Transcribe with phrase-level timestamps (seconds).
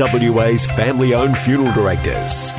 [0.00, 2.52] WA's family owned funeral directors.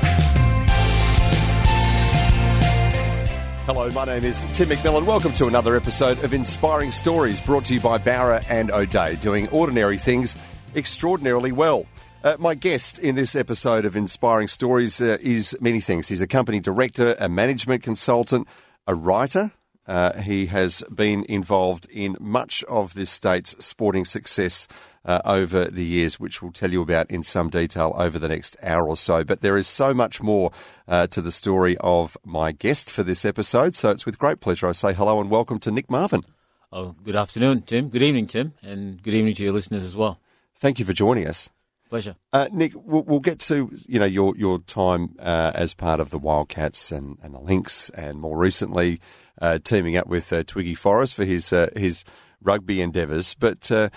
[3.65, 5.05] Hello, my name is Tim McMillan.
[5.05, 9.49] Welcome to another episode of Inspiring Stories brought to you by Bowra and O'Dea, doing
[9.49, 10.35] ordinary things
[10.75, 11.87] extraordinarily well.
[12.23, 16.09] Uh, my guest in this episode of Inspiring Stories uh, is many things.
[16.09, 18.48] He's a company director, a management consultant,
[18.85, 19.51] a writer.
[19.87, 24.67] Uh, he has been involved in much of this state's sporting success
[25.05, 28.57] uh, over the years, which we'll tell you about in some detail over the next
[28.62, 29.24] hour or so.
[29.24, 30.52] But there is so much more
[30.88, 33.76] uh, to the story of my guest for this episode.
[33.76, 36.24] So it's with great pleasure I say hello and welcome to Nick Marvin.
[36.72, 37.90] Oh, good afternoon, Tim.
[37.90, 40.20] Good evening, Tim, and good evening to your listeners as well.
[40.55, 41.49] Thank you for joining us.
[41.90, 42.16] Pleasure.
[42.32, 46.10] Uh, Nick, we'll, we'll, get to you know your your time uh, as part of
[46.10, 49.02] the Wildcats and, and the Lynx, and more recently
[49.41, 52.05] uh, teaming up with uh, Twiggy Forrest for his uh, his
[52.41, 53.34] rugby endeavours.
[53.34, 53.90] But uh,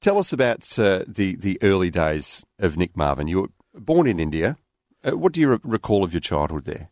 [0.00, 3.28] tell us about the the early days of Nick Marvin.
[3.28, 4.56] You were born in India.
[5.04, 6.90] what do you re- recall of your childhood there?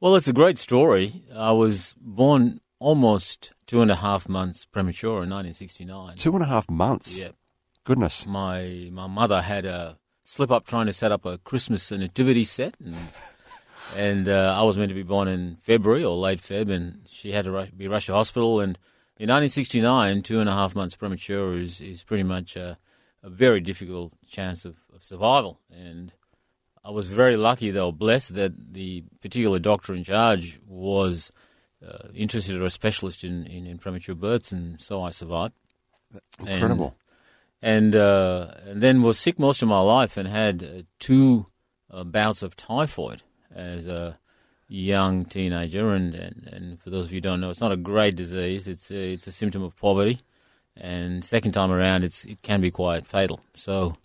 [0.00, 1.24] Well, it's a great story.
[1.34, 6.16] I was born almost two and a half months premature in 1969.
[6.16, 7.18] Two and a half months.
[7.18, 7.30] Yeah.
[7.84, 8.26] Goodness.
[8.26, 12.74] My my mother had a slip up trying to set up a Christmas nativity set,
[12.84, 12.96] and,
[13.96, 17.32] and uh, I was meant to be born in February or late Feb, and she
[17.32, 18.60] had to rush, be rushed to hospital.
[18.60, 18.78] And
[19.18, 22.78] in 1969, two and a half months premature is is pretty much a,
[23.22, 25.58] a very difficult chance of, of survival.
[25.72, 26.12] And
[26.84, 31.32] I was very lucky, though, blessed that the particular doctor in charge was
[31.86, 35.54] uh, interested or a specialist in, in, in, premature births, and so I survived.
[36.38, 36.96] Incredible.
[37.60, 41.46] And, and uh, and then was sick most of my life and had uh, two
[41.90, 44.18] uh, bouts of typhoid as a
[44.68, 45.92] young teenager.
[45.92, 48.68] And, and, and for those of you who don't know, it's not a great disease.
[48.68, 50.20] It's a, it's a symptom of poverty,
[50.76, 53.40] and second time around, it's it can be quite fatal.
[53.54, 53.96] So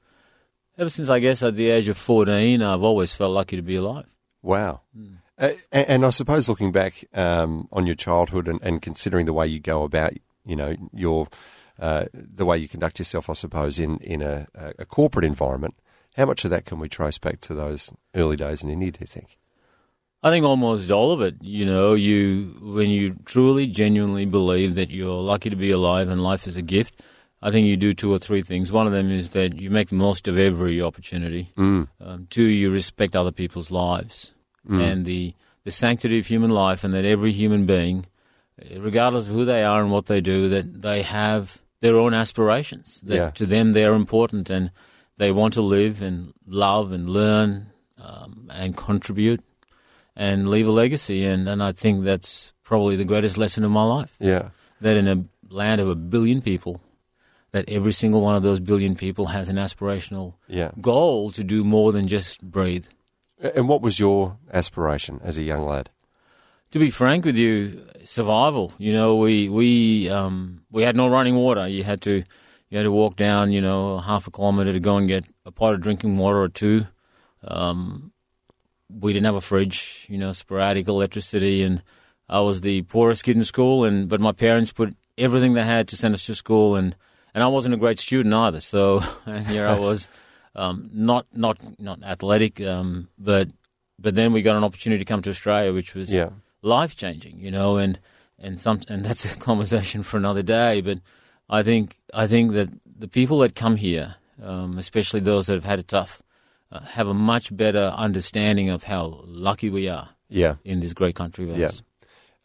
[0.78, 3.76] ever since I guess at the age of fourteen, I've always felt lucky to be
[3.76, 4.08] alive.
[4.42, 4.82] Wow.
[4.98, 5.18] Mm.
[5.38, 9.34] Uh, and, and, I suppose looking back um, on your childhood and, and considering the
[9.34, 10.14] way you go about,
[10.46, 11.28] you know, your
[11.80, 14.46] uh, the way you conduct yourself, I suppose, in, in a,
[14.78, 15.74] a, corporate environment.
[16.16, 19.00] How much of that can we trace back to those early days in India, do
[19.02, 19.40] you think?
[20.24, 21.36] I think almost all of it.
[21.42, 26.24] You know, you when you truly, genuinely believe that you're lucky to be alive and
[26.24, 27.02] life is a gift,
[27.42, 28.72] I think you do two or three things.
[28.72, 31.52] One of them is that you make the most of every opportunity.
[31.58, 31.90] Mm.
[32.00, 34.34] Um, two, you respect other people's lives
[34.68, 34.82] mm.
[34.82, 35.34] and the
[35.66, 38.06] the sanctity of human life, and that every human being,
[38.78, 43.02] regardless of who they are and what they do, that they have their own aspirations.
[43.02, 43.30] That yeah.
[43.32, 44.72] to them they are important and
[45.18, 47.68] they want to live and love and learn
[47.98, 49.42] um, and contribute
[50.16, 51.26] and leave a legacy.
[51.26, 54.16] And, and I think that's probably the greatest lesson of my life.
[54.20, 54.50] Yeah.
[54.82, 56.82] That in a land of a billion people,
[57.52, 60.72] that every single one of those billion people has an aspirational yeah.
[60.82, 62.88] goal to do more than just breathe.
[63.40, 65.90] And what was your aspiration as a young lad?
[66.74, 68.74] to be frank with you, survival.
[68.80, 71.68] You know, we we um, we had no running water.
[71.68, 72.24] You had to
[72.70, 75.52] you had to walk down, you know, half a kilometre to go and get a
[75.52, 76.88] pot of drinking water or two.
[77.44, 78.12] Um,
[79.00, 81.82] we didn't have a fridge, you know, sporadic electricity, and
[82.30, 83.86] I was the poorest kid in school.
[83.86, 86.96] And but my parents put everything they had to send us to school, and
[87.34, 88.62] and I wasn't a great student either.
[88.62, 89.00] So
[89.48, 90.10] here I was,
[90.56, 93.50] um, not not not athletic, um, but
[94.00, 96.30] but then we got an opportunity to come to Australia, which was yeah
[96.64, 98.00] life changing, you know, and
[98.40, 100.82] and some and that's a conversation for another day.
[100.82, 101.00] But
[101.50, 105.66] I think I think that the people that come here, um, especially those that have
[105.66, 106.24] had it tough,
[106.74, 110.10] uh, have a much better understanding of how lucky we are.
[110.30, 110.56] Yeah.
[110.66, 111.60] in this great country of ours.
[111.60, 111.70] Yeah.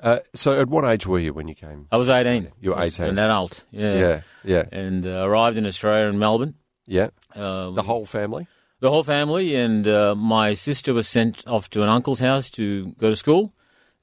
[0.01, 1.89] Uh, so, at what age were you when you came?
[1.91, 2.53] I was eighteen.
[2.61, 3.07] You were eighteen.
[3.07, 3.65] An adult.
[3.71, 3.99] Yeah.
[3.99, 4.21] Yeah.
[4.45, 4.65] Yeah.
[4.71, 6.55] And uh, arrived in Australia in Melbourne.
[6.87, 7.09] Yeah.
[7.35, 8.47] Uh, the whole family.
[8.81, 12.93] The whole family, and uh, my sister was sent off to an uncle's house to
[12.99, 13.55] go to school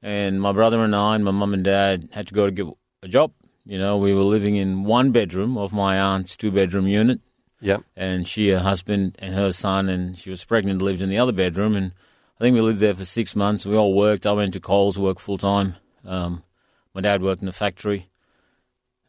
[0.05, 2.67] and my brother and I and my mum and dad had to go to get
[3.01, 3.31] a job.
[3.65, 7.19] You know, we were living in one bedroom of my aunt's two bedroom unit,
[7.61, 7.83] Yep.
[7.95, 11.31] and she, her husband, and her son, and she was pregnant, lived in the other
[11.31, 11.75] bedroom.
[11.75, 11.93] And
[12.39, 13.65] I think we lived there for six months.
[13.65, 14.25] We all worked.
[14.27, 15.75] I went to Coles, work full time.
[16.05, 16.43] Um,
[16.93, 18.09] my dad worked in the factory.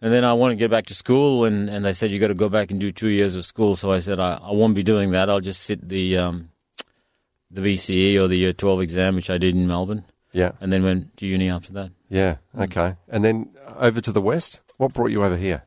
[0.00, 2.28] And then I wanted to get back to school, and, and they said, you got
[2.28, 3.74] to go back and do two years of school.
[3.74, 5.28] So I said, I, I won't be doing that.
[5.30, 6.50] I'll just sit the, um,
[7.50, 10.52] the VCE or the Year 12 exam, which I did in Melbourne, Yeah.
[10.60, 11.90] and then went to uni after that.
[12.08, 12.36] Yeah.
[12.58, 12.94] Okay.
[13.08, 14.60] And then over to the west.
[14.76, 15.62] What brought you over here?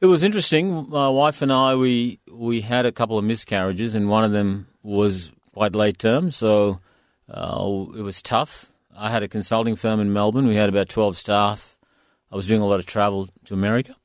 [0.00, 0.88] It was interesting.
[0.90, 4.68] My wife and I, we we had a couple of miscarriages, and one of them
[4.82, 6.78] was quite late term, so
[7.28, 8.70] uh, it was tough.
[8.96, 10.46] I had a consulting firm in Melbourne.
[10.46, 11.76] We had about twelve staff.
[12.30, 13.96] I was doing a lot of travel to America,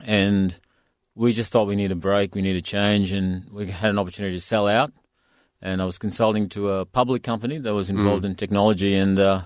[0.00, 0.54] and
[1.14, 3.98] we just thought we need a break, we need a change, and we had an
[3.98, 4.92] opportunity to sell out.
[5.62, 9.40] And I was consulting to a public company that was involved in technology, and uh,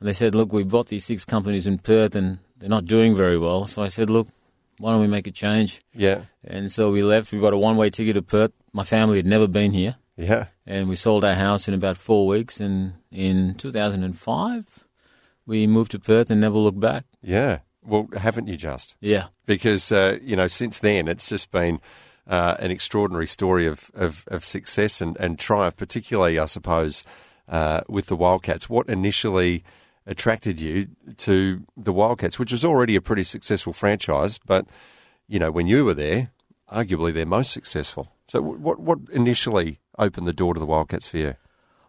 [0.00, 3.14] and they said, "Look, we bought these six companies in Perth, and they're not doing
[3.14, 4.26] very well." So I said, "Look,
[4.78, 6.22] why don't we make a change?" Yeah.
[6.44, 7.32] And so we left.
[7.32, 8.52] We bought a one-way ticket to Perth.
[8.72, 10.46] My family had never been here, Yeah.
[10.66, 12.60] and we sold our house in about four weeks.
[12.60, 14.84] And in 2005,
[15.46, 17.04] we moved to Perth and never looked back.
[17.22, 17.60] Yeah.
[17.82, 18.96] Well, haven't you just?
[19.00, 21.80] Yeah, Because, uh, you know, since then, it's just been
[22.26, 27.04] uh, an extraordinary story of, of, of success and, and triumph, particularly, I suppose,
[27.48, 28.68] uh, with the Wildcats.
[28.68, 29.62] What initially
[30.06, 30.88] attracted you
[31.18, 34.66] to the Wildcats, which was already a pretty successful franchise, but,
[35.28, 36.30] you know, when you were there,
[36.72, 38.12] arguably their most successful.
[38.28, 41.34] So, what, what initially opened the door to the Wildcats for you?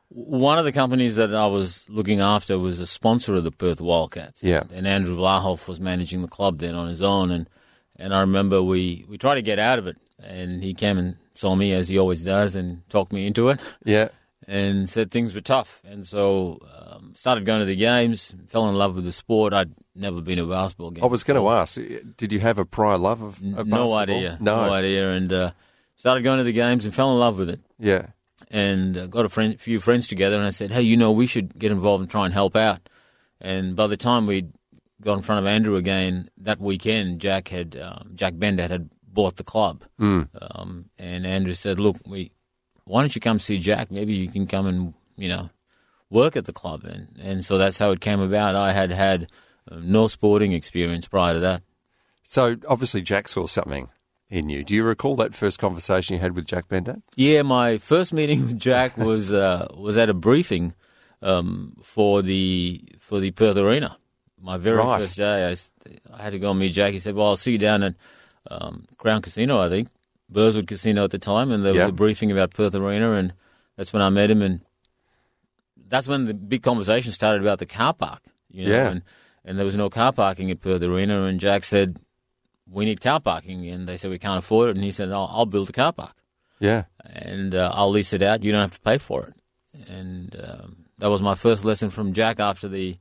[0.09, 3.81] one of the companies that I was looking after was a sponsor of the Perth
[3.81, 4.43] Wildcats.
[4.43, 4.63] Yeah.
[4.73, 7.49] and Andrew Vlahov was managing the club then on his own, and
[7.97, 11.17] and I remember we we tried to get out of it, and he came and
[11.33, 13.59] saw me as he always does and talked me into it.
[13.83, 14.09] Yeah.
[14.49, 15.81] And said things were tough.
[15.83, 19.51] And so um, started going to the games, fell in love with the sport.
[19.53, 21.03] I'd never been to a basketball game.
[21.03, 21.77] I was going to ask,
[22.15, 23.97] did you have a prior love of, of no basketball?
[23.97, 24.67] idea, No.
[24.67, 25.51] no idea, and uh,
[25.97, 27.59] started going to the games and fell in love with it.
[27.77, 28.07] Yeah.
[28.49, 31.27] And uh, got a friend, few friends together, and I said, "Hey, you know, we
[31.27, 32.87] should get involved and try and help out."
[33.41, 34.53] And by the time we'd
[35.01, 39.35] got in front of Andrew again that weekend, Jack had um, Jack Bendat had bought
[39.35, 42.31] the club, um, and Andrew said, "Look, we
[42.87, 43.91] why don't you come see Jack?
[43.91, 45.49] Maybe you can come and you know
[46.09, 48.55] work at the club." And and so that's how it came about.
[48.55, 49.29] I had had
[49.71, 51.61] uh, no sporting experience prior to that.
[52.23, 53.89] So obviously Jack saw something
[54.29, 54.63] in you.
[54.63, 57.01] Do you recall that first conversation you had with Jack Bendat?
[57.15, 60.73] Yeah, my first meeting with Jack was uh, was at a briefing
[61.21, 63.97] um, for the for the Perth Arena.
[64.39, 65.01] My very Right.
[65.01, 65.55] first day,
[66.13, 66.93] I had to go and meet Jack.
[66.93, 67.95] He said, "Well, I'll see you down at
[68.51, 69.87] um, Crown Casino, I think,
[70.31, 71.87] Burswood Casino at the time." And there was Yeah.
[71.89, 73.33] a briefing about Perth Arena, and
[73.75, 74.61] that's when I met him, and
[75.87, 78.21] that's when the big conversation started about the car park.
[78.49, 78.89] You know, Yeah.
[78.89, 79.01] and,
[79.45, 81.97] and there was no car parking at Perth Arena, and Jack said,
[82.69, 85.29] "We need car parking," and they said we can't afford it, and he said, "I'll,
[85.31, 86.15] I'll build a car park."
[86.59, 86.85] Yeah.
[87.05, 88.43] and uh, I'll lease it out.
[88.43, 89.33] You don't have to pay for it.
[89.89, 92.97] And um, that was my first lesson from Jack after the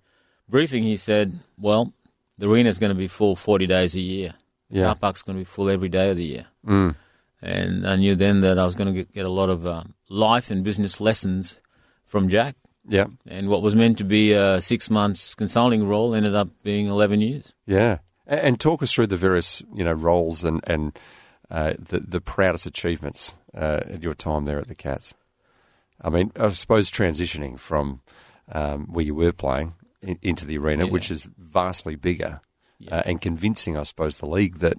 [0.49, 0.83] briefing.
[0.85, 1.93] He said, "Well,
[2.39, 4.35] the arena is going to be full 40 days a year.
[4.71, 4.85] The Yeah.
[4.87, 6.95] car park's going to be full every day of the year." Mm.
[7.43, 9.95] And I knew then that I was going to get, get a lot of um,
[10.09, 11.61] life and business lessons
[12.05, 12.57] from Jack.
[12.89, 13.07] Yeah.
[13.27, 17.21] And what was meant to be a six months consulting role ended up being 11
[17.21, 17.53] years.
[17.67, 17.99] Yeah.
[18.27, 20.99] And talk us through the various, you know, roles and, and
[21.51, 25.15] uh, the, the proudest achievements uh, at your time there at the Cats.
[26.01, 28.01] I mean, I suppose transitioning from
[28.53, 30.93] um, where you were playing in, into the arena, Yeah.
[30.93, 32.41] which is vastly bigger,
[32.91, 34.77] uh, and convincing, I suppose, the league that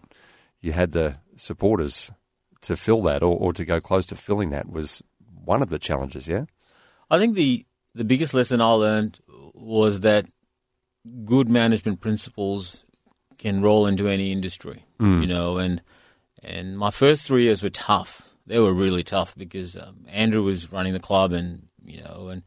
[0.62, 2.12] you had the supporters
[2.62, 5.04] to fill that or, or to go close to filling that was
[5.46, 6.46] one of the challenges, yeah?
[7.10, 9.20] I think the the biggest lesson I learned
[9.54, 10.26] was that
[11.26, 12.84] good management principles
[13.38, 14.86] can roll into any industry,
[15.22, 15.82] you know, and
[16.44, 18.36] and my first three years were tough.
[18.46, 22.44] They were really tough because um, Andrew was running the club, and you know, and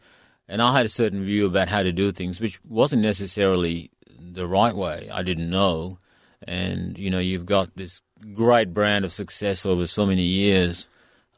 [0.49, 4.47] and I had a certain view about how to do things, which wasn't necessarily the
[4.47, 5.09] right way.
[5.13, 5.99] I didn't know,
[6.47, 8.03] and you know, you've got this
[8.35, 10.89] great brand of success over so many years,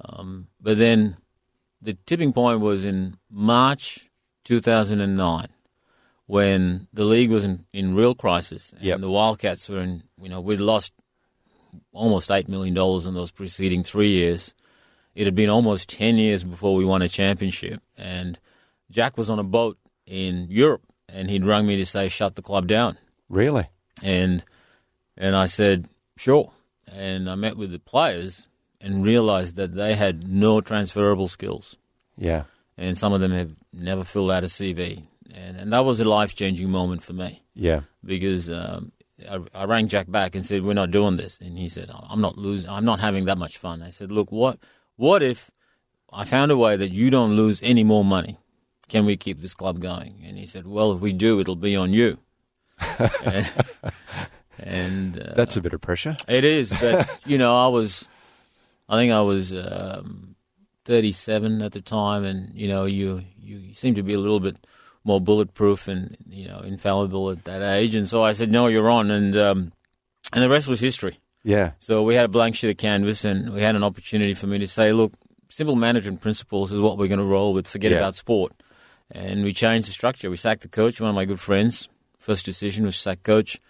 [0.05, 1.17] um, but then
[1.81, 4.09] the tipping point was in March
[4.45, 5.49] 2009
[6.27, 9.01] when the league was in, in real crisis and Yep.
[9.01, 10.93] the Wildcats were in, you know, we'd lost
[11.93, 14.55] almost $8 million in those preceding three years.
[15.15, 17.83] It had been almost 10 years before we won a championship.
[17.99, 18.39] And
[18.91, 22.43] Jack was on a boat in Europe and he'd rung me to say, shut the
[22.43, 22.97] club down
[23.29, 23.67] Really?
[24.03, 24.45] and
[25.17, 25.87] and I said
[26.17, 26.51] sure.
[26.95, 28.49] And I met with the players
[28.81, 31.77] and realized that they had no transferable skills,
[32.19, 32.45] Yeah.
[32.77, 35.05] and some of them have never filled out a CV.
[35.35, 37.81] and and that was a life changing moment for me Yeah.
[38.05, 38.93] because um,
[39.31, 42.21] I, I rang Jack back and said we're not doing this, and he said I'm
[42.21, 43.83] not losing, I'm not having that much fun.
[43.83, 44.59] I said, look, what
[44.97, 45.51] what if
[46.13, 48.37] I found a way that you don't lose any more money?
[48.89, 50.21] Can we keep this club going?
[50.27, 52.19] And he said, well, if we do, it'll be on you.
[53.25, 53.47] and
[54.65, 56.17] and uh, That's a bit of pressure.
[56.29, 58.09] it is, but you know, I was,
[58.89, 60.35] I think I was um,
[60.85, 64.57] 37 at the time, and you know, you you seem to be a little bit
[65.05, 68.91] more bulletproof and you know infallible at that age, and so I said, no, you're
[68.91, 69.73] on, and um,
[70.33, 71.19] and the rest was history.
[71.45, 71.73] Yeah.
[71.81, 74.59] So we had a blank sheet of canvas, and we had an opportunity for me
[74.59, 75.13] to say, look,
[75.49, 77.67] simple management principles is what we're going to roll with.
[77.67, 77.99] Forget Yeah.
[77.99, 78.53] about sport,
[79.11, 80.31] and we changed the structure.
[80.31, 81.89] We sacked the coach, one of my good friends.
[82.19, 83.61] First decision was sack coach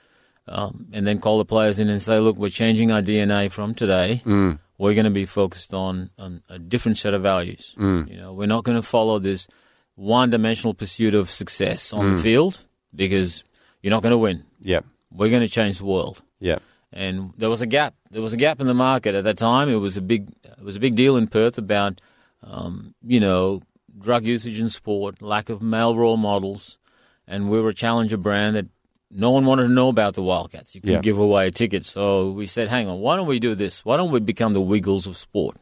[0.48, 3.74] um, and then call the players in and say, look, we're changing our DNA from
[3.74, 4.22] today.
[4.24, 4.58] Mm.
[4.78, 7.74] We're going to be focused on, on a different set of values.
[7.78, 8.10] Mm.
[8.10, 9.46] You know, we're not going to follow this
[9.94, 12.16] one-dimensional pursuit of success on Mm.
[12.16, 13.44] the field because
[13.82, 14.44] you're not going to win.
[14.60, 14.80] Yeah.
[15.12, 16.22] We're going to change the world.
[16.40, 16.58] Yeah.
[16.92, 17.94] And there was a gap.
[18.10, 19.68] There was a gap in the market at that time.
[19.68, 22.00] It was a big, it was a big deal in Perth about,
[22.42, 23.62] um, you know,
[23.98, 26.78] drug usage in sport, lack of male role models,
[27.26, 28.66] and we were a challenger brand that
[29.14, 30.74] no one wanted to know about the Wildcats.
[30.74, 31.00] You couldn't Yeah.
[31.02, 31.84] give away a ticket.
[31.86, 33.84] So we said, hang on, why don't we do this?
[33.84, 35.56] Why don't we become the Wiggles of sport?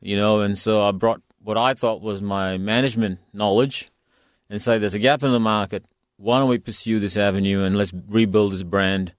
[0.00, 3.90] You know, and so I brought what I thought was my management knowledge
[4.50, 5.86] and say there's a gap in the market.
[6.16, 9.14] Why don't we pursue this avenue and let's rebuild this brand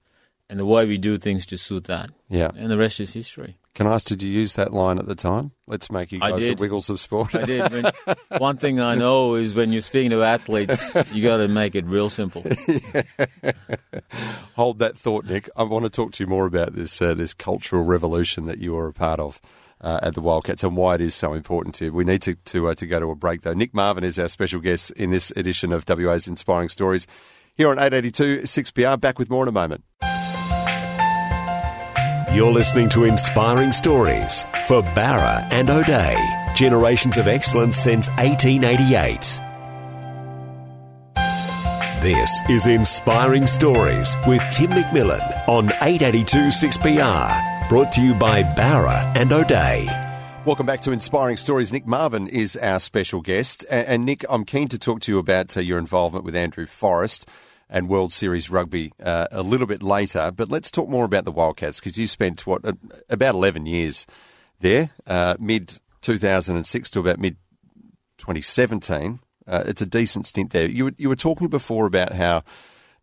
[0.50, 2.10] and the way we do things to suit that?
[2.28, 2.50] Yeah.
[2.56, 3.56] And the rest is history.
[3.78, 5.52] Can I ask, did you use that line at the time?
[5.68, 7.32] Let's make you guys the wiggles of sport.
[7.32, 7.70] I did.
[7.70, 7.84] When,
[8.38, 11.84] one thing I know is when you're speaking to athletes, you got to make it
[11.84, 12.42] real simple.
[14.56, 15.48] Hold that thought, Nick.
[15.54, 18.76] I want to talk to you more about this uh, this cultural revolution that you
[18.76, 19.40] are a part of
[19.80, 21.92] uh, at the Wildcats and why it is so important to you.
[21.92, 23.54] We need to to, uh, to go to a break though.
[23.54, 27.06] Nick Marvin is our special guest in this edition of WA's Inspiring Stories
[27.54, 29.00] here on 882 6PR.
[29.00, 29.84] Back with more in a moment.
[32.30, 36.14] You're listening to Inspiring Stories for Bowra and O'Dea.
[36.54, 39.40] Generations of excellence since 1888.
[42.02, 47.68] This is Inspiring Stories with Tim McMillan on 882 6PR.
[47.70, 49.88] Brought to you by Bowra and O'Dea.
[50.44, 51.72] Welcome back to Inspiring Stories.
[51.72, 53.64] Nick Marvin is our special guest.
[53.70, 56.66] And, and Nick, I'm keen to talk to you about uh, your involvement with Andrew
[56.66, 57.26] Forrest
[57.70, 60.30] and World Series Rugby uh, a little bit later.
[60.30, 62.62] But let's talk more about the Wildcats because you spent, what,
[63.08, 64.06] about 11 years
[64.60, 67.36] there, uh, mid 2006 to about mid
[68.18, 69.20] 2017.
[69.46, 70.68] Uh, it's a decent stint there.
[70.68, 72.42] You were, you were talking before about how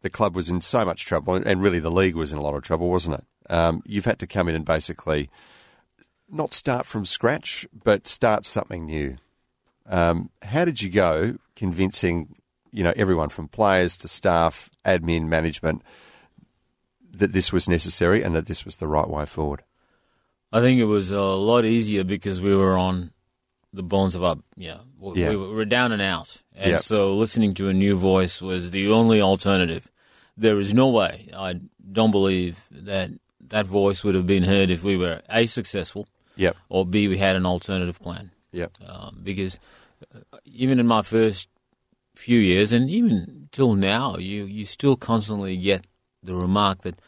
[0.01, 2.53] the club was in so much trouble, and really the league was in a lot
[2.53, 3.51] of trouble, wasn't it?
[3.51, 5.29] Um, you've had to come in and basically
[6.29, 9.17] not start from scratch, but start something new.
[9.87, 12.35] Um, how did you go convincing,
[12.75, 15.81] you know, everyone from players to staff, admin, management,
[17.11, 19.63] that this was necessary and that this was the right way forward?
[20.51, 23.11] I think it was a lot easier because we were on
[23.73, 25.29] the bones of our yeah, we, Yeah.
[25.31, 26.81] we were down and out, and Yep.
[26.81, 29.89] so listening to a new voice was the only alternative.
[30.37, 31.59] There is no way I
[31.91, 33.09] don't believe that
[33.49, 36.55] that voice would have been heard if we were a successful Yep.
[36.69, 38.31] or b we had an alternative plan.
[38.51, 38.71] Yep.
[38.87, 39.59] um, because
[40.13, 41.49] uh, even in my first
[42.15, 45.85] few years, and even till now, you you still constantly get
[46.23, 46.99] the remark that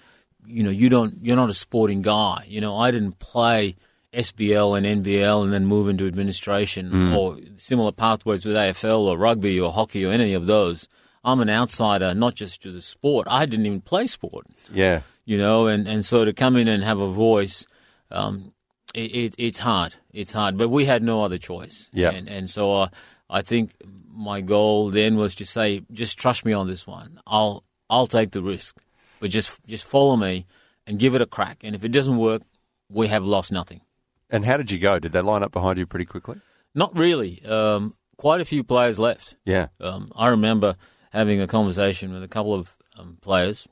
[0.45, 2.45] you know you don't you're not a sporting guy.
[2.47, 3.75] You know, I didn't play
[4.13, 9.59] SBL and NBL and then move into administration or similar pathways with AFL or rugby
[9.59, 10.87] or hockey or any of those.
[11.23, 13.27] I'm an outsider, not just to the sport.
[13.29, 15.01] I didn't even play sport Yeah.
[15.25, 17.65] you know, and, and so to come in and have a voice,
[18.11, 18.53] um,
[18.93, 19.95] it, it, it's hard.
[20.13, 21.89] It's hard, but we had no other choice.
[21.91, 22.11] Yeah.
[22.11, 22.87] And, and so uh,
[23.29, 23.73] I think
[24.17, 27.19] my goal then was to say, just trust me on this one.
[27.27, 28.77] I'll I'll take the risk,
[29.19, 30.45] but just just follow me
[30.85, 31.59] and give it a crack.
[31.63, 32.41] And if it doesn't work,
[32.89, 33.81] we have lost nothing.
[34.29, 34.99] And how did you go?
[34.99, 36.41] Did they line up behind you pretty quickly?
[36.73, 37.43] Not really.
[37.45, 39.35] Um, quite a few players left.
[39.45, 39.67] Yeah.
[39.79, 40.75] Um, I remember
[41.11, 43.67] having a conversation with a couple of um, players,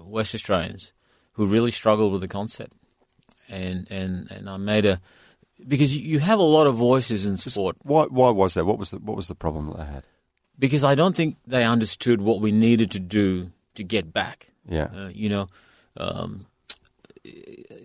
[0.00, 0.92] West Australians,
[1.32, 2.74] who really struggled with the concept,
[3.48, 5.00] and and and I made a
[5.66, 7.76] because you- have a lot of voices in sport.
[7.82, 8.04] Why?
[8.04, 8.64] Why was that?
[8.64, 10.04] What was the What was the problem that they had?
[10.58, 14.50] Because I don't think they understood what we needed to do to get back.
[14.68, 14.88] Yeah.
[14.94, 15.48] Uh, you know,
[15.96, 16.46] um,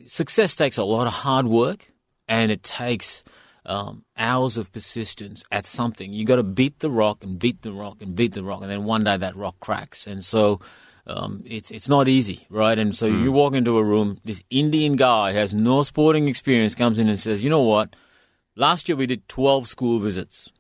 [0.08, 1.92] success takes a lot of hard work,
[2.28, 3.24] and it takes
[3.66, 6.14] um, hours of persistence at something.
[6.14, 8.70] You got to beat the rock and beat the rock and beat the rock, and
[8.70, 10.08] then one day that rock cracks.
[10.08, 10.60] And so
[11.06, 12.78] um, it's it's not easy, right?
[12.80, 17.00] And so you walk into a room, this Indian guy has no sporting experience comes
[17.00, 17.96] in and says, "You know what?
[18.56, 20.52] Last year we did twelve school visits.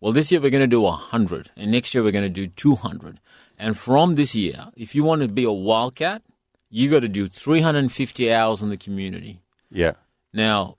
[0.00, 2.46] Well, this year we're going to do 100, and next year we're going to do
[2.46, 3.20] 200.
[3.58, 6.20] And from this year, if you want to be a wildcat,
[6.68, 9.40] you got to do 350 hours in the community.
[9.70, 9.92] Yeah.
[10.30, 10.76] Now,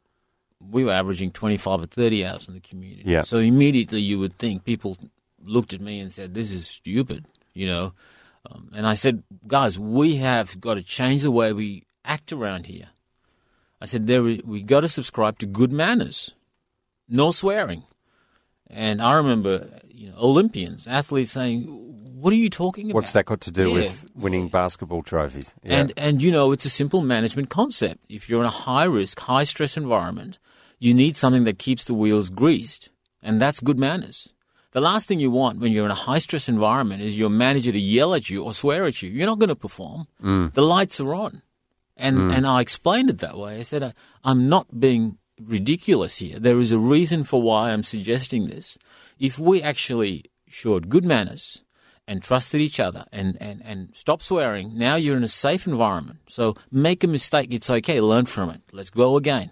[0.59, 3.01] we were averaging 25 or 30 hours in the community.
[3.03, 3.21] Yeah.
[3.21, 4.95] So immediately you would think people
[5.43, 7.93] looked at me and said, "This is stupid," you know.
[8.49, 12.67] Um, and I said, "Guys, we have got to change the way we act around
[12.67, 12.89] here."
[13.81, 16.33] I said, "There, we got to subscribe to good manners,
[17.07, 17.83] no swearing."
[18.67, 21.63] And I remember, you know, Olympians, athletes saying,
[22.21, 23.73] "What are you talking about?" What's that got to do Yeah.
[23.75, 25.55] with winning basketball trophies?
[25.63, 25.77] Yeah.
[25.79, 27.99] And and you know, it's a simple management concept.
[28.09, 30.39] If you're in a high risk, high stress environment,
[30.79, 32.89] you need something that keeps the wheels greased,
[33.21, 34.33] and that's good manners.
[34.75, 37.71] The last thing you want when you're in a high stress environment is your manager
[37.71, 39.09] to yell at you or swear at you.
[39.09, 40.07] You're not going to perform.
[40.21, 40.51] Mm.
[40.51, 41.41] The lights are on,
[41.95, 42.35] and mm.
[42.35, 43.59] and I explained it that way.
[43.59, 43.93] I said I,
[44.25, 46.39] I'm not being ridiculous here.
[46.39, 48.77] There is a reason for why I'm suggesting this.
[49.17, 51.63] If we actually showed good manners
[52.05, 56.19] and trusted each other and, and, and stop swearing, now you're in a safe environment.
[56.27, 58.61] So make a mistake, it's okay, learn from it.
[58.73, 59.51] Let's go again.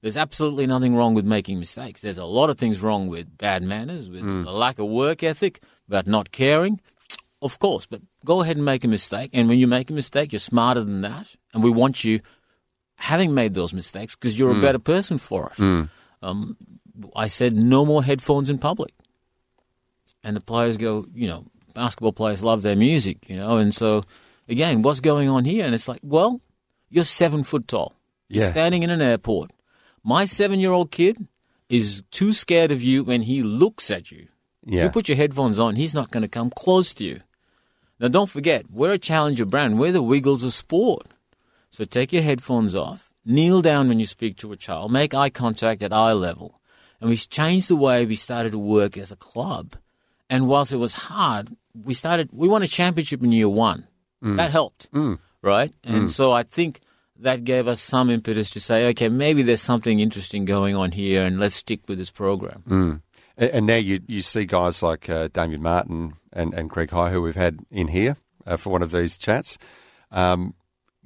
[0.00, 2.00] There's absolutely nothing wrong with making mistakes.
[2.00, 4.44] There's a lot of things wrong with bad manners, with hmm.
[4.46, 6.80] a lack of work ethic, about not caring.
[7.42, 9.30] Of course, but go ahead and make a mistake.
[9.32, 11.34] And when you make a mistake, you're smarter than that.
[11.52, 12.20] And we want you
[12.96, 14.60] having made those mistakes because you're a hmm.
[14.60, 15.56] better person for it.
[15.56, 15.82] Hmm.
[16.22, 16.56] Um,
[17.14, 18.92] I said no more headphones in public.
[20.24, 24.02] And the players go, you know, basketball players love their music, you know, and so
[24.48, 25.64] again, what's going on here?
[25.64, 26.40] And it's like, well,
[26.90, 27.94] you're seven foot tall.
[28.28, 29.52] You're standing in an airport.
[30.02, 31.26] My seven year old kid
[31.68, 34.28] is too scared of you when he looks at you.
[34.64, 34.84] yeah.
[34.84, 37.20] You put your headphones on, he's not going to come close to you.
[38.00, 39.78] Now, don't forget, we're a challenger brand.
[39.78, 41.08] We're the Wiggles of sport.
[41.70, 45.30] So take your headphones off, kneel down when you speak to a child, make eye
[45.30, 46.60] contact at eye level.
[47.00, 49.74] And we changed the way we started to work as a club.
[50.30, 53.86] And whilst it was hard, we started, we won a championship in year one.
[54.22, 54.36] Mm.
[54.36, 55.18] That helped, mm.
[55.42, 55.72] right?
[55.84, 56.10] And mm.
[56.10, 56.80] so I think
[57.18, 61.24] that gave us some impetus to say, okay, maybe there's something interesting going on here
[61.24, 62.62] and let's stick with this program.
[63.36, 67.10] And, and now you, you see guys like uh, Damien Martin and, and Greg Hire,
[67.10, 69.58] who we've had in here uh, for one of these chats.
[70.10, 70.54] Um,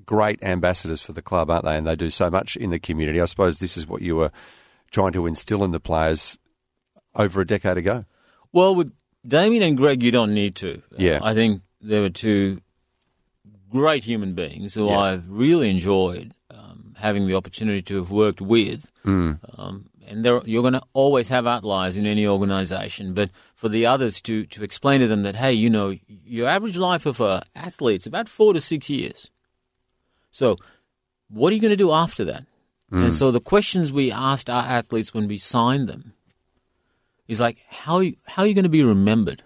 [0.05, 1.77] great ambassadors for the club, aren't they?
[1.77, 3.21] And they do so much in the community.
[3.21, 4.31] I suppose this is what you were
[4.91, 6.39] trying to instill in the players
[7.15, 8.05] over a decade ago.
[8.53, 8.93] Well, with
[9.27, 10.83] Damien and Greg, you don't need to.
[10.99, 11.21] Yeah.
[11.23, 12.61] I think they were two
[13.73, 14.99] great human beings who Yeah.
[14.99, 18.93] I've really enjoyed um, having the opportunity to have worked with.
[19.05, 19.39] Mm.
[19.59, 23.87] Um, and there, you're going to always have outliers in any organization, but for the
[23.87, 27.43] others to, to explain to them that, hey, you know, your average life of an
[27.55, 29.31] athlete is about four to six years.
[30.31, 30.57] So,
[31.29, 32.45] what are you going to do after that?
[32.95, 36.13] And so the questions we asked our athletes when we signed them
[37.27, 39.43] is like, how how are you going to be remembered?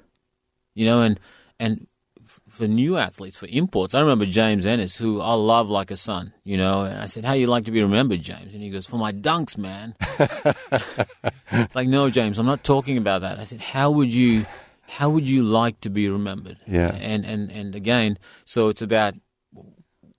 [0.75, 1.21] You know, and
[1.61, 1.87] and
[2.57, 6.33] for new athletes, for imports, I remember James Ennis, who I love like a son.
[6.45, 8.87] You know, and I said, "How you like to be remembered, James?" And he goes,
[8.87, 13.39] "For my dunks, man." it's like, no, James, I'm not talking about that.
[13.39, 14.47] I said, "How would you,
[14.89, 16.95] how would you like to be remembered?" Yeah.
[16.95, 19.15] And and and again, so it's about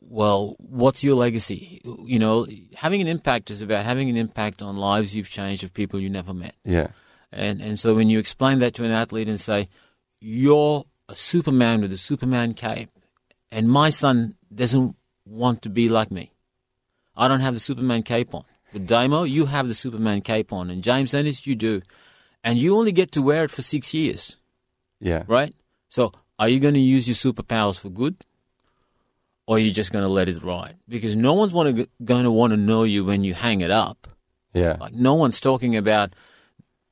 [0.10, 1.82] well, what's your legacy?
[1.84, 5.73] You know, having an impact is about having an impact on lives you've changed of
[5.73, 6.56] people you never met.
[6.63, 6.88] Yeah.
[7.32, 9.67] And and so when you explain that to an athlete and say,
[10.21, 12.89] You're a Superman with a Superman cape
[13.52, 16.32] and my son doesn't want to be like me.
[17.15, 18.43] I don't have the Superman cape on.
[18.74, 21.82] But Damo, you have the Superman cape on, and James Ennis, you do.
[22.43, 24.38] And you only get to wear it for six years
[25.00, 25.24] Yeah.
[25.28, 25.56] right?
[25.89, 28.17] So, are you going to use your superpowers for good,
[29.48, 30.76] or are you just going to let it ride?
[30.88, 34.08] Because no one's to, going to want to know you when you hang it up.
[34.54, 34.76] Yeah.
[34.80, 36.13] Like no one's talking about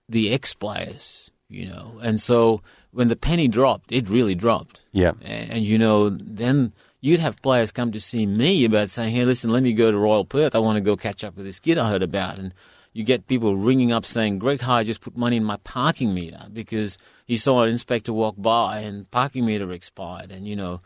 [0.08, 1.99] the ex players, you know.
[2.01, 2.62] And so,
[2.95, 4.81] when the penny dropped, it really dropped.
[4.91, 5.13] Yeah.
[5.21, 9.25] And, and you know, then you'd have players come to see me about saying, "Hey,
[9.25, 10.55] listen, let me go to Royal Perth.
[10.55, 12.53] I want to go catch up with this kid I heard about." And
[12.93, 16.45] you get people ringing up saying, "Greg Hire just put money in my parking meter
[16.51, 20.79] because he saw an inspector walk by and parking meter expired." And you know,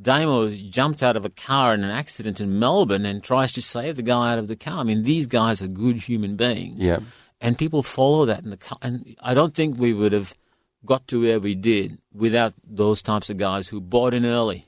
[0.00, 3.96] Damo jumped out of a car in an accident in Melbourne and tries to save
[3.96, 4.78] the guy out of the car.
[4.78, 7.00] I mean, these guys are good human beings Yeah.
[7.40, 10.34] and people follow that in the co- and I don't think we would have
[10.84, 14.66] got to where we did without those types of guys who bought in early.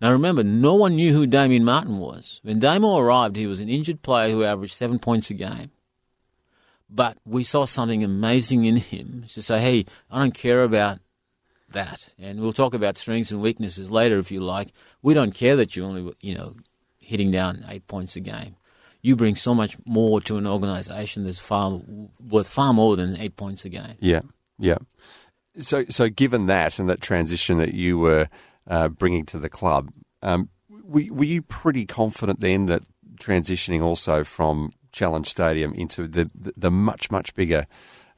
[0.00, 2.40] Now remember, no one knew who Damien Martin was.
[2.42, 5.70] When Damo arrived, he was an injured player who averaged seven points a game.
[6.88, 10.98] But we saw something amazing in him to say, hey, I don't care about
[11.68, 12.08] that.
[12.18, 14.72] And we'll talk about strengths and weaknesses later if you like.
[15.02, 16.56] We don't care that you're only, you know,
[16.98, 18.56] hitting down eight points a game.
[19.02, 21.80] You bring so much more to an organisation that's far
[22.18, 23.96] worth far more than eight points a game.
[24.00, 24.20] Yeah.
[24.58, 24.78] Yeah.
[25.58, 28.28] So, so given that and that transition that you were
[28.68, 29.90] uh, bringing to the club,
[30.22, 32.82] um, were, were you pretty confident then that
[33.20, 37.66] transitioning also from Challenge Stadium into the the, the much much bigger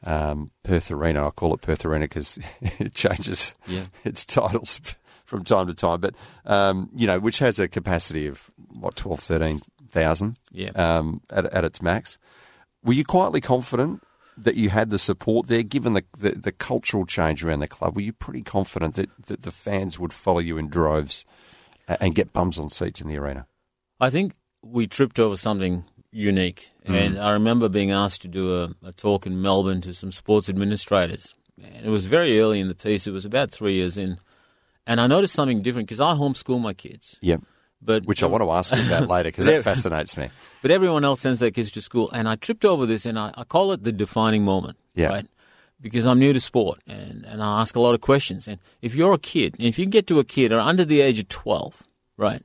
[0.04, 1.26] um, Perth Arena?
[1.26, 3.84] I call it Perth Arena because it changes Yeah.
[4.04, 4.80] its titles
[5.24, 6.14] from time to time, but
[6.44, 10.70] um, you know, which has a capacity of what 12, 13,000 Yeah.
[10.70, 12.18] um, at, at its max.
[12.84, 14.02] Were you quietly confident
[14.44, 17.94] that you had the support there, given the, the, the cultural change around the club?
[17.94, 21.24] Were you pretty confident that, that the fans would follow you in droves
[21.88, 23.46] and get bums on seats in the arena?
[24.00, 26.70] I think we tripped over something unique.
[26.86, 26.94] Mm.
[26.94, 30.48] And I remember being asked to do a, a talk in Melbourne to some sports
[30.48, 31.34] administrators.
[31.62, 34.18] And it was very early in the piece, it was about three years in.
[34.86, 37.16] And I noticed something different because I homeschool my kids.
[37.20, 37.36] Yeah.
[37.84, 40.28] But Which I want to ask you about later because that fascinates me.
[40.60, 42.10] But everyone else sends their kids to school.
[42.12, 44.76] And I tripped over this and I, I call it the defining moment.
[44.94, 45.08] Yeah.
[45.08, 45.26] Right?
[45.80, 48.46] Because I'm new to sport and, and I ask a lot of questions.
[48.46, 51.00] And if you're a kid, and if you get to a kid or under the
[51.00, 51.82] age of 12,
[52.16, 52.42] right?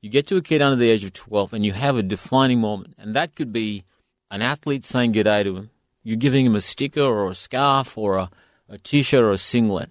[0.00, 2.60] You get to a kid under the age of 12 and you have a defining
[2.60, 2.94] moment.
[2.98, 3.84] And that could be
[4.30, 5.70] an athlete saying g'day to him.
[6.02, 8.30] You're giving him a sticker or a scarf or a,
[8.68, 9.90] a t shirt or a singlet.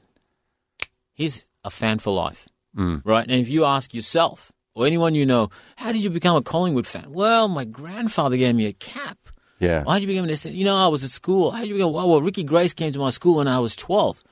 [1.14, 2.48] He's a fan for life.
[2.78, 3.02] Mm.
[3.04, 3.24] Right?
[3.28, 6.88] And if you ask yourself or anyone you know, how did you become a Collingwood
[6.88, 7.12] fan?
[7.12, 9.18] Well, my grandfather gave me a cap.
[9.60, 9.84] Yeah.
[9.84, 10.46] Why did you become this?
[10.46, 11.52] You know, I was at school.
[11.52, 11.94] How did you become?
[11.94, 14.24] Well, well, Ricky Grace came to my school when I was 12.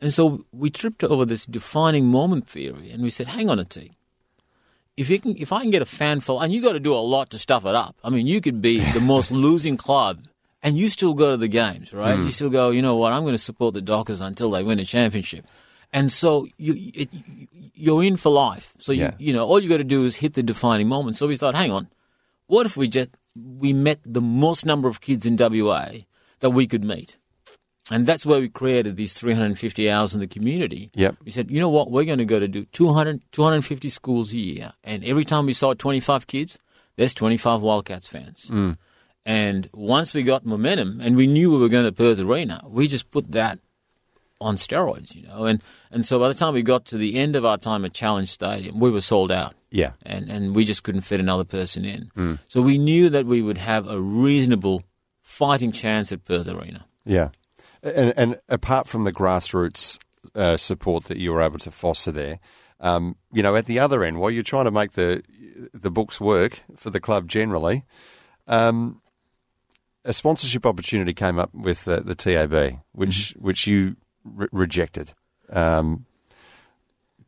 [0.00, 3.64] And so we tripped over this defining moment theory and we said, hang on a
[3.64, 3.92] T.
[4.96, 6.94] If you can, if I can get a fan for, and you got to do
[6.94, 7.96] a lot to stuff it up.
[8.02, 10.26] I mean, you could be the most losing club
[10.62, 12.16] and you still go to the games, right?
[12.16, 12.30] You mm.
[12.30, 13.12] still go, you know what?
[13.12, 15.46] I'm going to support the Dockers until they win a championship.
[15.92, 17.10] And so you, it,
[17.74, 18.74] you're in for life.
[18.78, 19.14] So you, Yeah.
[19.18, 21.16] you know, all you got to do is hit the defining moment.
[21.16, 21.88] So we thought, hang on,
[22.46, 25.88] what if we just we met the most number of kids in WA
[26.40, 27.16] that we could meet?
[27.90, 30.90] And that's where we created these 350 hours in the community.
[30.94, 31.16] Yep.
[31.24, 34.38] We said, you know what, we're going to go to do 200, 250 schools a
[34.38, 34.72] year.
[34.84, 36.58] And every time we saw 25 kids,
[36.96, 38.48] there's 25 Wildcats fans.
[38.50, 38.76] Mm.
[39.26, 42.86] And once we got momentum and we knew we were going to Perth Arena, we
[42.88, 43.58] just put that
[44.42, 45.44] on steroids, you know.
[45.44, 47.92] And, and so by the time we got to the end of our time at
[47.94, 49.92] Challenge Stadium, we were sold out Yeah.
[50.04, 52.38] and, and we just couldn't fit another person in.
[52.48, 54.82] So we knew that we would have a reasonable
[55.22, 56.84] fighting chance at Perth Arena.
[57.04, 57.30] Yeah.
[57.82, 59.98] And, and apart from the grassroots
[60.34, 62.38] uh, support that you were able to foster there,
[62.80, 65.22] um, you know, at the other end, while you're trying to make the
[65.72, 67.84] the books work for the club generally,
[68.48, 69.00] um,
[70.04, 75.12] a sponsorship opportunity came up with uh, the TAB, which which you re- rejected.
[75.50, 76.06] Um,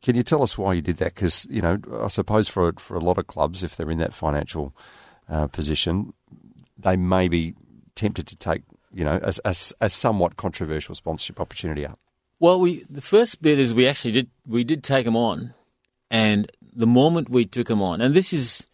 [0.03, 1.15] can you tell us why you did that?
[1.15, 4.13] Because you know, I suppose for for a lot of clubs, if they're in that
[4.13, 4.75] financial
[5.29, 6.13] uh, position,
[6.79, 7.55] they may be
[7.95, 11.99] tempted to take you know a, a, a somewhat controversial sponsorship opportunity up.
[12.39, 15.55] Well, we the first bit is we actually did we did take them on,
[16.11, 18.67] and the moment we took them on, and this is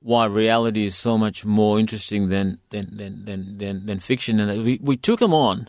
[0.00, 4.40] why reality is so much more interesting than than than than than, than fiction.
[4.40, 5.68] And we we took them on,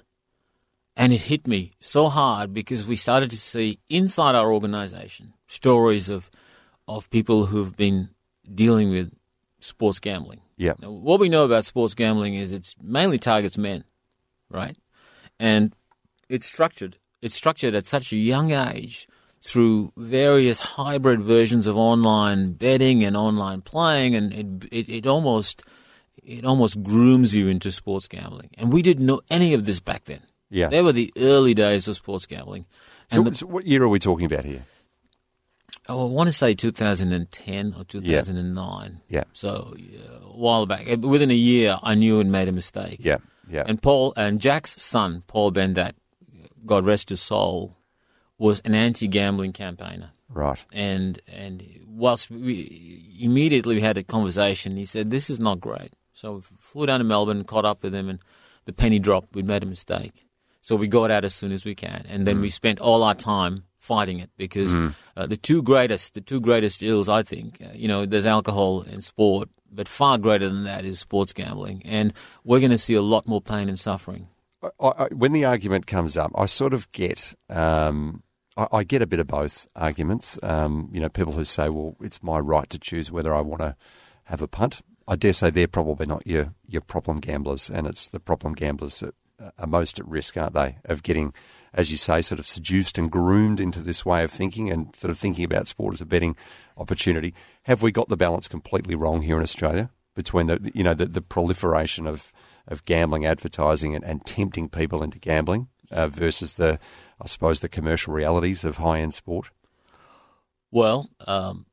[0.96, 6.10] and it hit me so hard because we started to see inside our organisation stories
[6.10, 6.30] of
[6.88, 8.10] of people who've been
[8.54, 9.14] dealing with
[9.60, 10.42] sports gambling.
[10.58, 13.86] Yeah, Now, what we know about sports gambling is it's mainly targets men,
[14.50, 14.76] right?
[15.40, 15.74] And
[16.30, 16.98] it's structured.
[17.22, 19.08] It's structured at such a young age
[19.42, 25.64] through various hybrid versions of online betting and online playing, and it, it, it almost
[26.22, 28.50] it almost grooms you into sports gambling.
[28.58, 30.22] And we didn't know any of this back then.
[30.54, 30.70] Yeah.
[30.70, 32.66] They were the early days of sports gambling.
[33.12, 34.64] So, the- so what year are we talking about here?
[35.90, 39.02] Oh, I want to say 2010 or 2009.
[39.10, 39.24] Yeah.
[39.34, 42.98] So yeah, a while back, within a year, I knew I'd made a mistake.
[43.00, 43.18] Yeah,
[43.50, 45.96] yeah, And Paul and Jack's son, Paul Bendat,
[46.66, 47.76] God rest his soul,
[48.38, 50.12] was an anti-gambling campaigner.
[50.30, 50.64] right.
[50.72, 55.92] And and whilst we immediately we had a conversation, he said, "This is not great."
[56.14, 58.20] So we flew down to Melbourne, caught up with him, and
[58.66, 59.36] the penny dropped.
[59.36, 60.26] We'd made a mistake,
[60.64, 63.14] so we got out as soon as we can, and then we spent all our
[63.14, 64.74] time fighting it because
[65.18, 68.82] uh, the two greatest, the two greatest ills, I think, uh, you know, there's alcohol
[68.82, 72.14] and sport, but far greater than that is sports gambling, and
[72.46, 74.30] we're going to see a lot more pain and suffering.
[74.80, 78.24] I, I, when the argument comes up, I sort of get, um,
[78.56, 80.40] I, I get a bit of both arguments.
[80.42, 83.62] Um, you know, people who say, "Well, it's my right to choose whether I want
[83.62, 83.76] to
[84.26, 88.08] have a punt." I dare say they're probably not your your problem gamblers, and it's
[88.08, 89.14] the problem gamblers that
[89.58, 91.34] are most at risk, aren't they, of getting,
[91.74, 95.12] as you say, sort of seduced and groomed into this way of thinking and sort
[95.12, 96.36] of thinking about sport as a betting
[96.78, 97.34] opportunity.
[97.64, 101.06] Have we got the balance completely wrong here in Australia between the you know the,
[101.06, 102.32] the proliferation of
[102.68, 106.80] of gambling advertising and, and tempting people into gambling uh, versus the,
[107.22, 109.50] I suppose, the commercial realities of high end sport?
[110.72, 111.66] Well, um,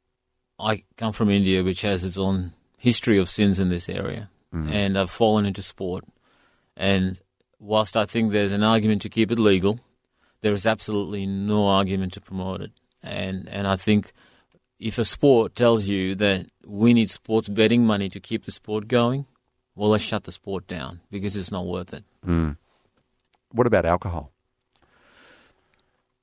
[0.59, 4.99] I come from India, which has its own history of sins in this area, and
[4.99, 6.05] I've fallen into sport.
[6.77, 7.21] And
[7.61, 9.79] whilst I think there's an argument to keep it legal,
[10.41, 12.73] there is absolutely no argument to promote it.
[13.03, 14.13] And and I think
[14.79, 18.89] if a sport tells you that we need sports betting money to keep the sport
[18.89, 19.27] going,
[19.75, 22.05] well, let's shut the sport down because it's not worth it.
[23.53, 24.33] What about alcohol?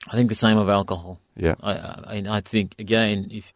[0.09, 1.19] I think the same of alcohol.
[1.35, 1.55] Yeah.
[1.61, 3.53] I, I, I think again, if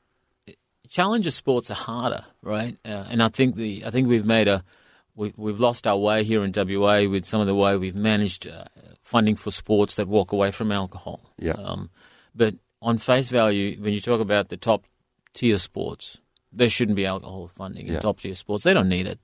[0.89, 2.77] challenger sports are harder, right?
[2.83, 4.63] Uh, and I think the I think we've made a
[5.15, 8.47] we, we've lost our way here in WA with some of the way we've managed
[8.47, 8.65] uh,
[9.01, 11.19] funding for sports that walk away from alcohol.
[11.37, 11.53] Yeah.
[11.53, 11.89] Um,
[12.33, 14.85] but on face value, when you talk about the top
[15.33, 16.19] tier sports,
[16.51, 17.99] there shouldn't be alcohol funding in Yeah.
[17.99, 18.63] top tier sports.
[18.63, 19.19] They don't need it.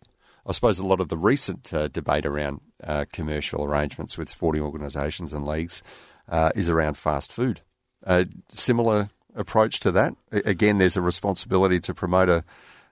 [0.46, 4.62] I suppose a lot of the recent uh, debate around uh, commercial arrangements with sporting
[4.62, 5.84] organisations and leagues
[6.30, 7.62] uh, is around fast food.
[8.06, 10.14] Uh, similar approach to that.
[10.32, 12.44] Again, there's a responsibility to promote a,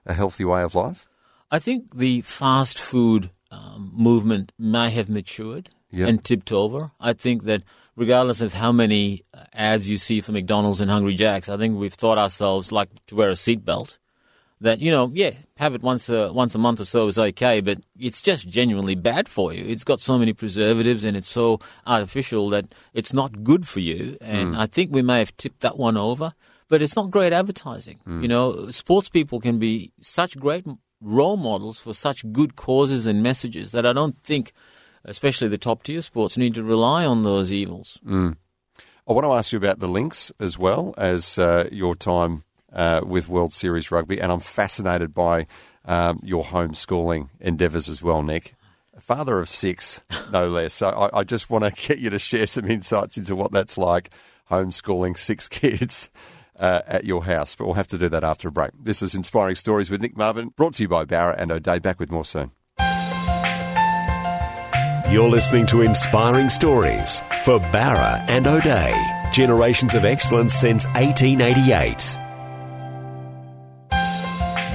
[0.04, 1.08] a healthy way of life.
[1.50, 6.06] I think the fast food um, movement may have matured Yeah.
[6.08, 6.90] and tipped over.
[7.00, 7.62] I think that
[7.94, 11.78] regardless of how many uh, ads you see for McDonald's and Hungry Jacks, I think
[11.78, 13.98] we've thought ourselves like to wear a seatbelt.
[14.62, 17.60] That you know, yeah, have it once a once a month or so is okay,
[17.60, 19.62] but it's just genuinely bad for you.
[19.66, 24.16] It's got so many preservatives and it's so artificial that it's not good for you.
[24.22, 26.32] And I think we may have tipped that one over,
[26.68, 27.98] but it's not great advertising.
[28.06, 30.64] You know, sports people can be such great
[31.00, 34.52] role models for such good causes and messages that I don't think,
[35.04, 37.98] especially the top tier sports, need to rely on those evils.
[39.08, 43.02] I want to ask you about the Lynx as well as uh, your time uh,
[43.04, 45.46] with World Series Rugby, and I'm fascinated by
[45.84, 48.54] um, your homeschooling endeavours as well, Nick.
[48.98, 50.74] Father of six, no less.
[50.74, 53.78] So I, I just want to get you to share some insights into what that's
[53.78, 54.10] like
[54.50, 56.10] homeschooling six kids.
[56.58, 58.70] Uh, at your house, but we'll have to do that after a break.
[58.82, 61.80] This is Inspiring Stories with Nick Marvin, brought to you by Bowra and O'Dea.
[61.80, 62.52] Back with more soon.
[65.08, 68.94] You're listening to Inspiring Stories for Bowra and O'Dea.
[69.32, 72.18] Generations of excellence since 1888.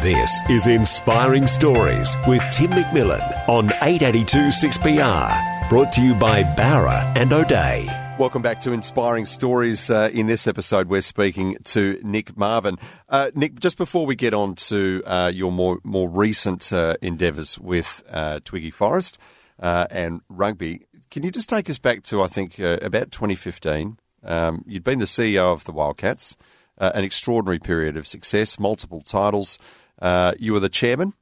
[0.02, 5.70] This is Inspiring Stories with Tim McMillan on 882 6PR.
[5.70, 8.01] Brought to you by Barra and O'Day.
[8.22, 9.90] Welcome back to Inspiring Stories.
[9.90, 12.78] Uh, in this episode, we're speaking to Nick Marvin.
[13.10, 17.58] Uh, Nick, just before we get on to uh, your more more recent uh, endeavours
[17.58, 19.18] with uh, Twiggy Forrest
[19.60, 23.98] uh, and rugby, can you just take us back to I think about 2015?
[24.24, 26.38] Um, you'd been the CEO of the Wildcats,
[26.78, 29.58] an extraordinary period of success, multiple titles.
[30.00, 31.14] You were the chairman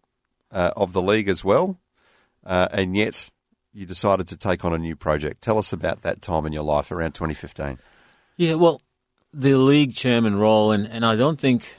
[0.51, 1.79] of the league as well,
[2.43, 3.29] and yet
[3.73, 5.41] you decided to take on a new project.
[5.41, 7.77] Tell us about that time in your life around 2015.
[8.37, 8.81] Yeah, well,
[9.33, 11.77] the league chairman role, and, and I don't think,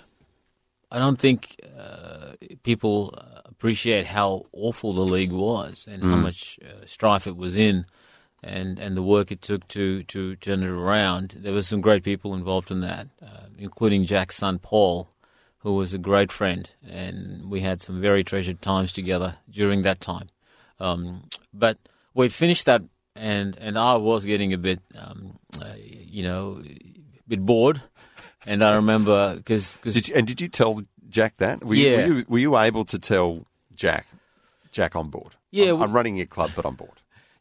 [0.90, 3.14] I don't think uh, people
[3.60, 7.84] appreciate how awful the league was and how much uh, strife it was in,
[8.42, 11.34] and, and the work it took to to turn it around.
[11.36, 15.10] There were some great people involved in that, uh, including Jack's son Paul,
[15.58, 20.00] who was a great friend, and we had some very treasured times together during that
[20.00, 20.28] time.
[20.80, 21.76] Um, but
[22.14, 22.82] we'd finished that,
[23.14, 27.80] and, and I was getting a bit, um, uh, you know, a bit bored.
[28.46, 29.76] And I remember because
[30.14, 31.62] and did you tell Jack that?
[31.62, 32.06] Were, Yeah.
[32.06, 34.06] you, were, you, were you able to tell Jack,
[34.72, 35.34] Jack on board?
[35.50, 36.92] Yeah, I'm, we- I'm running your club, but on board.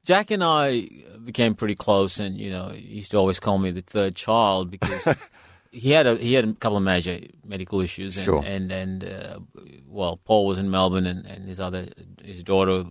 [0.04, 0.88] Jack and I
[1.24, 4.72] became pretty close, and you know, he used to always call me the third child
[4.72, 5.16] because
[5.72, 8.44] he had a he had a couple of major medical issues, and Sure.
[8.46, 9.40] and, and uh,
[9.88, 11.88] well, Paul was in Melbourne, and, and his other
[12.24, 12.86] his daughter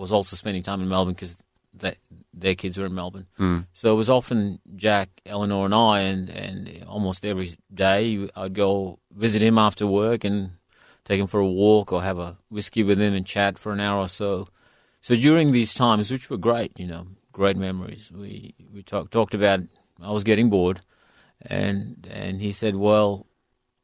[0.00, 1.42] was also spending time in Melbourne because
[2.32, 3.26] their kids were in Melbourne.
[3.36, 3.60] Hmm.
[3.72, 8.98] So it was often Jack, Eleanor, and I, and and almost every day I'd go
[9.14, 10.50] visit him after work and
[11.04, 13.80] take him for a walk or have a whiskey with him and chat for an
[13.80, 14.48] hour or so.
[15.00, 19.34] So during these times, which were great, you know, great memories, we we talked talked
[19.34, 19.60] about.
[20.02, 20.80] I was getting bored,
[21.42, 23.26] and and he said, well,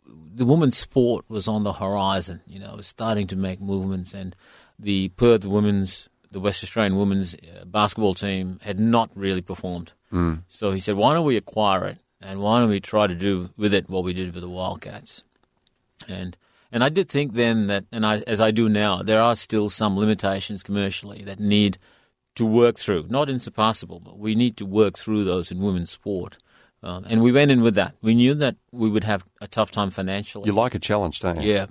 [0.07, 2.41] the women's sport was on the horizon.
[2.47, 4.35] You know, it was starting to make movements, and
[4.79, 9.93] the Perth women's, the West Australian women's uh, basketball team had not really performed.
[10.13, 10.43] Mm.
[10.49, 13.51] So he said, why don't we acquire it, and why don't we try to do
[13.57, 15.25] with it what we did with the Wildcats,
[16.09, 16.37] and.
[16.73, 19.69] And I did think then that, and I, as I do now, there are still
[19.69, 21.79] some limitations commercially that need
[22.35, 23.07] to work through.
[23.09, 26.39] Not insurpassable, but we need to work through those in women's sport.
[26.83, 27.95] Um, and we went in with that.
[28.03, 30.47] We knew that we would have a tough time financially.
[30.47, 31.51] You like a challenge, don't you?
[31.51, 31.67] Yeah.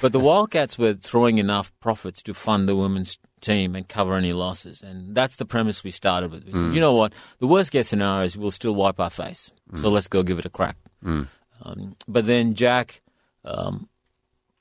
[0.00, 4.32] But the Wildcats were throwing enough profits to fund the women's team and cover any
[4.32, 4.82] losses.
[4.82, 6.44] And that's the premise we started with.
[6.46, 7.12] We said, you know what?
[7.38, 9.50] The worst case scenario is we'll still wipe our face.
[9.76, 10.76] So let's go give it a crack.
[11.04, 13.02] Um, but then Jack
[13.44, 13.88] um,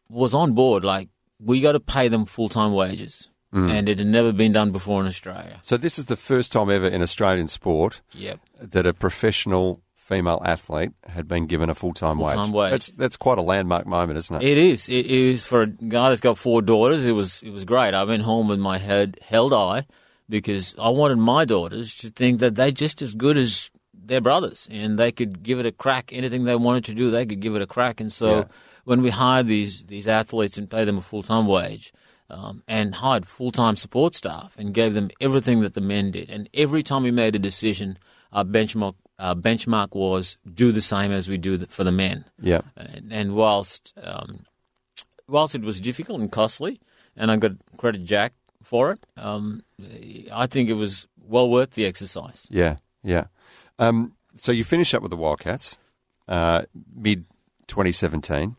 [0.09, 0.83] was on board.
[0.83, 3.29] Like, we got to pay them full time wages.
[3.51, 5.57] And it had never been done before in Australia.
[5.63, 8.39] So this is the first time ever in Australian sport Yep.
[8.61, 12.35] that a professional female athlete had been given a full time wage.
[12.49, 12.71] Wage.
[12.71, 14.43] That's that's quite a landmark moment, isn't it?
[14.51, 14.89] It is.
[14.89, 17.05] It is for a guy that's got four daughters.
[17.05, 17.43] It was.
[17.43, 17.93] It was great.
[17.93, 19.85] I went home with my head held high
[20.27, 24.67] because I wanted my daughters to think that they're just as good as their brothers
[24.71, 26.11] and they could give it a crack.
[26.11, 28.01] Anything they wanted to do, they could give it a crack.
[28.01, 28.43] And so Yeah.
[28.85, 31.93] when we hired these these athletes and paid them a full time wage.
[32.31, 36.29] Um, and hired full time support staff and gave them everything that the men did.
[36.29, 37.97] And every time we made a decision,
[38.31, 42.25] our benchmark, our benchmark was do the same as we do the, for the men.
[42.41, 42.61] yeah.
[42.75, 44.45] And, and whilst um,
[45.27, 46.79] whilst it was difficult and costly,
[47.15, 49.63] and I got credit Jack for it, um,
[50.31, 52.47] I think it was well worth the exercise.
[52.49, 53.25] Yeah, yeah.
[53.77, 55.77] Um, so you finish up with the Wildcats
[56.27, 56.63] uh,
[56.95, 57.25] mid
[57.67, 58.55] 2017.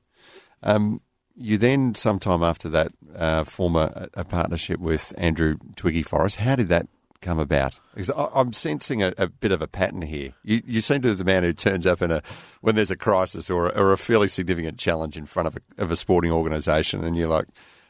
[0.62, 1.00] Um,
[1.36, 6.36] you then, sometime after that, uh, form a, a partnership with Andrew Twiggy Forrest.
[6.36, 6.86] How did that
[7.20, 7.78] come about?
[7.94, 10.32] Because I, I'm sensing a, a bit of a pattern here.
[10.42, 12.22] You, you seem to be the man who turns up in a
[12.60, 15.90] when there's a crisis or, or a fairly significant challenge in front of a, of
[15.90, 17.46] a sporting organisation, and you're like,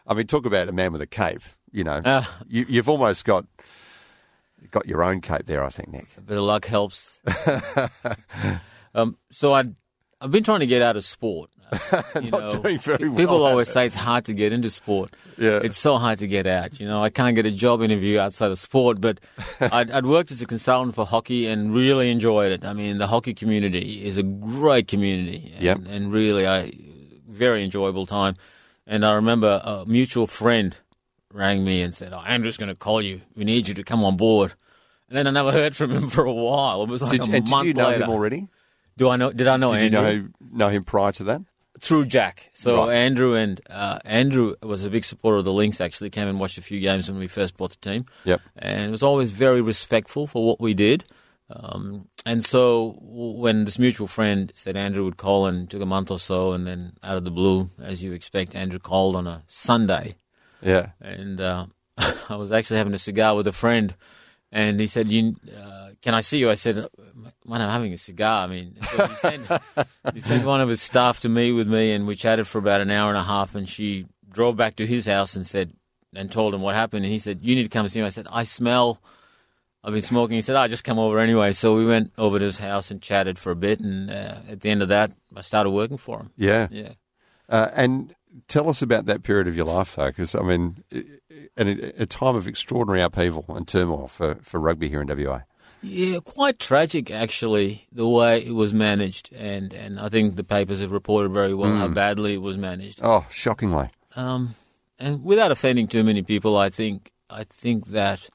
[0.06, 1.42] I mean, talk about a man with a cape.
[1.72, 2.24] You know, Uh.
[2.48, 3.46] you, you've almost got
[4.72, 5.62] got your own cape there.
[5.64, 6.06] I think, Nick.
[6.16, 7.20] A bit of luck helps.
[8.94, 9.64] um, so I,
[10.20, 11.50] I've been trying to get out of sport.
[12.22, 15.14] You Not doing very well People always say it's hard to get into sport.
[15.38, 15.60] Yeah.
[15.62, 16.80] It's so hard to get out.
[16.80, 19.20] You know, I can't get a job interview outside of sport, but
[19.60, 22.64] I'd, I'd worked as a consultant for hockey and really enjoyed it.
[22.64, 25.52] I mean, the hockey community is a great community.
[25.54, 25.78] And, Yep.
[25.88, 26.72] and really, I
[27.28, 28.34] very enjoyable time.
[28.86, 30.76] And I remember a mutual friend
[31.32, 33.20] rang me and said, oh, Andrew's going to call you.
[33.36, 34.54] We need you to come on board.
[35.08, 36.82] And then I never heard from him for a while.
[36.82, 38.04] It was like Did, a and did month you know later.
[38.04, 38.48] him already?
[38.96, 39.32] Do I know?
[39.32, 40.10] Did I know Did Andrew?
[40.10, 41.42] you know know him prior to that?
[41.80, 42.50] Through Jack.
[42.52, 42.94] So Right.
[42.96, 45.80] Andrew and uh, Andrew was a big supporter of the Lynx.
[45.80, 48.04] Actually, came and watched a few games when we first bought the team.
[48.24, 48.40] Yep.
[48.56, 51.04] and was always very respectful for what we did.
[51.52, 56.10] Um, and so when this mutual friend said Andrew would call and took a month
[56.12, 59.42] or so, and then out of the blue, as you expect, Andrew called on a
[59.48, 60.14] Sunday,
[60.62, 60.90] Yeah.
[61.00, 61.66] and uh,
[62.28, 63.96] I was actually having a cigar with a friend,
[64.52, 66.76] and he said, "You, uh, can I see you?" I said,
[67.44, 69.46] "Man, I'm having a cigar." I mean, so he sent
[70.14, 72.80] he sent one of his staff to meet with me, and we chatted for about
[72.80, 73.54] an hour and a half.
[73.54, 75.72] And she drove back to his house and said,
[76.14, 77.04] and told him what happened.
[77.04, 79.00] And he said, "You need to come see me." I said, "I smell."
[79.82, 80.34] I've been smoking.
[80.34, 83.00] He said, "I just come over anyway." So we went over to his house and
[83.00, 86.18] chatted for a bit, and uh, at the end of that, I started working for
[86.18, 86.30] him.
[86.36, 86.68] Yeah.
[86.70, 86.92] Yeah.
[87.48, 88.14] Uh, and
[88.46, 90.84] tell us about that period of your life, though, because, I mean,
[91.56, 95.40] a time of extraordinary upheaval and turmoil for, for rugby here in WA.
[95.82, 100.80] Yeah, quite tragic actually, the way it was managed, and, and I think the papers
[100.82, 103.00] have reported very well how badly it was managed.
[103.02, 103.88] Oh, shockingly.
[104.14, 104.54] Um,
[104.98, 108.28] and without offending too many people, I think I think that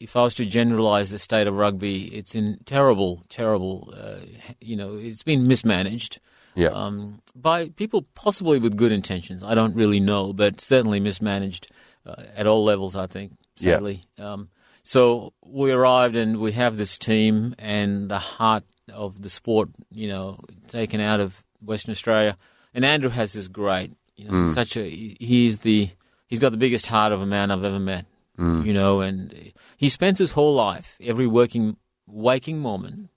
[0.00, 3.92] if I was to generalise the state of rugby, it's in terrible, terrible.
[3.96, 4.16] Uh,
[4.60, 6.18] you know, it's been mismanaged
[6.56, 6.68] Yeah.
[6.70, 9.44] um, by people possibly with good intentions.
[9.44, 11.68] I don't really know, but certainly mismanaged
[12.06, 12.96] uh, at all levels.
[12.96, 13.74] I think Yeah.
[13.74, 14.02] sadly.
[14.18, 14.48] Um,
[14.90, 20.08] so we arrived and we have this team and the heart of the sport, you
[20.08, 22.36] know, taken out of Western Australia.
[22.74, 24.48] And Andrew has this great, you know, mm.
[24.48, 25.90] such a he's the
[26.26, 28.04] he's got the biggest heart of a man I've ever met.
[28.36, 28.66] Mm.
[28.66, 31.76] You know, and he spends his whole life, every working
[32.08, 33.10] waking moment,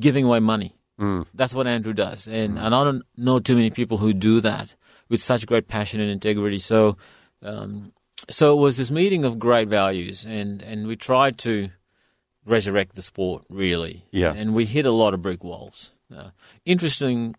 [0.00, 0.74] giving away money.
[0.98, 1.26] Mm.
[1.34, 4.74] That's what Andrew does, and and I don't know too many people who do that
[5.10, 6.60] with such great passion and integrity.
[6.60, 6.96] So,
[7.42, 7.92] um,
[8.30, 11.70] so it was this meeting of great values, and and we tried to
[12.46, 14.04] resurrect the sport really.
[14.10, 14.32] Yeah.
[14.34, 15.92] and we hit a lot of brick walls.
[16.14, 16.30] Uh,
[16.66, 17.34] interestingly,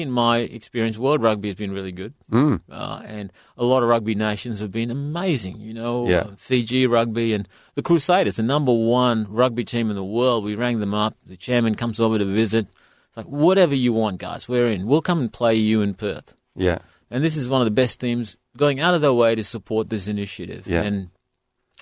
[0.00, 2.60] in my experience, world rugby has been really good, Mm.
[2.70, 5.60] uh, and a lot of rugby nations have been amazing.
[5.60, 6.20] You know, Yeah.
[6.20, 10.44] uh, Fiji rugby and the Crusaders, the number one rugby team in the world.
[10.44, 11.14] We rang them up.
[11.26, 12.66] The chairman comes over to visit.
[13.08, 14.48] It's like whatever you want, guys.
[14.48, 14.86] We're in.
[14.86, 16.34] We'll come and play you in Perth.
[16.56, 16.78] Yeah.
[17.10, 19.88] And this is one of the best teams going out of their way to support
[19.88, 20.66] this initiative.
[20.66, 20.82] Yeah.
[20.82, 21.10] And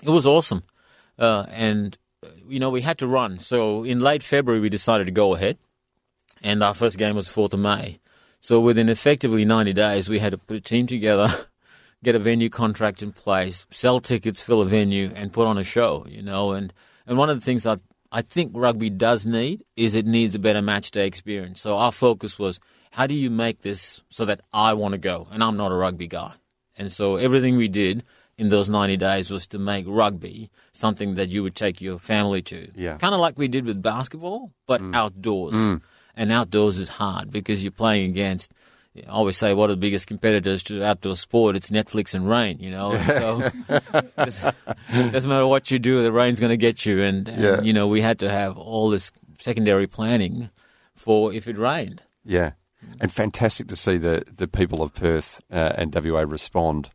[0.03, 0.63] it was awesome.
[1.19, 3.39] Uh, and, uh, you know, we had to run.
[3.39, 5.59] So in late February, we decided to go ahead.
[6.43, 7.99] And our first game was 4th of May.
[8.41, 11.29] So within effectively 90 days, we had to put a team together,
[12.05, 15.65] get a venue contract in place, sell tickets, fill a venue, and put on a
[15.65, 16.53] show, you know.
[16.53, 16.73] And,
[17.07, 17.79] and one of the things I,
[18.13, 21.61] I think rugby does need is it needs a better match day experience.
[21.61, 22.61] So our focus was
[22.97, 25.29] how do you make this so that I want to go?
[25.31, 26.33] And I'm not a rugby guy.
[26.79, 28.05] And so everything we did
[28.39, 32.41] in those 90 days was to make rugby something that you would take your family
[32.41, 32.71] to.
[32.75, 32.97] Yeah.
[32.97, 34.97] Kind of like we did with basketball, but mm.
[34.97, 35.55] outdoors.
[35.55, 35.83] Mm.
[36.15, 38.55] And outdoors is hard because you're playing against.
[38.97, 41.55] I always say, what are the biggest competitors to outdoor sport?
[41.55, 42.93] It's Netflix and rain, you know.
[42.93, 43.51] And so,
[44.89, 47.03] it doesn't matter what you do, the rain's going to get you.
[47.03, 47.61] And, and Yeah.
[47.61, 50.49] you know, we had to have all this secondary planning
[50.95, 52.03] for if it rained.
[52.25, 52.53] Yeah,
[53.01, 56.91] and fantastic to see the the people of Perth uh, and WA respond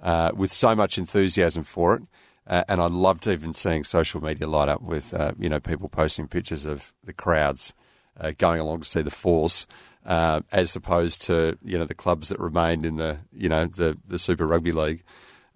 [0.00, 2.02] uh, with so much enthusiasm for it.
[2.46, 5.88] Uh, and I loved even seeing social media light up with uh, you know people
[5.88, 7.74] posting pictures of the crowds
[8.20, 9.66] uh, going along to see the force,
[10.04, 13.98] uh, as opposed to you know the clubs that remained in the you know the
[14.06, 15.02] the Super Rugby League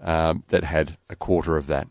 [0.02, 1.86] um, that had a quarter of that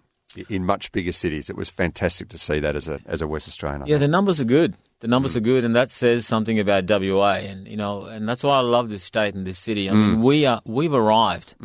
[0.50, 1.50] in much bigger cities.
[1.50, 3.84] It was fantastic to see that as a as a West Australian.
[3.84, 4.02] I Yeah, think.
[4.02, 4.76] the numbers are good.
[5.02, 5.12] The Mm.
[5.12, 8.58] numbers are good, and that says something about WA, and you know, and that's why
[8.58, 9.90] I love this state and this city.
[9.90, 10.12] I Mm.
[10.12, 11.56] mean, we are we've arrived,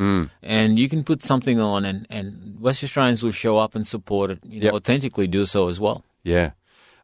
[0.42, 4.30] and you can put something on, and and West Australians will show up and support
[4.30, 4.38] it.
[4.44, 4.74] You know, Yep.
[4.74, 6.04] authentically do so as well.
[6.22, 6.50] Yeah.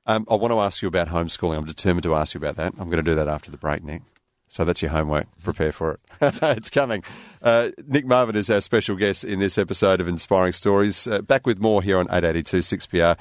[0.07, 1.57] Um, I want to ask you about homeschooling.
[1.59, 2.73] I'm determined to ask you about that.
[2.79, 4.03] I'm going to do that after the break, Nick.
[4.49, 5.27] So that's your homework.
[5.45, 6.01] Prepare for it.
[6.43, 7.05] it's coming.
[7.43, 11.07] Uh, Nick Marvin is our special guest in this episode of Inspiring Stories.
[11.07, 13.17] Uh, back with more here on 882 6PR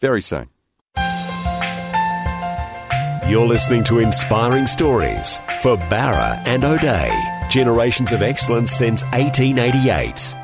[0.00, 0.48] very soon.
[3.28, 7.12] You're listening to Inspiring Stories for Bowra and O'Dea.
[7.48, 10.34] Generations of excellence since 1888.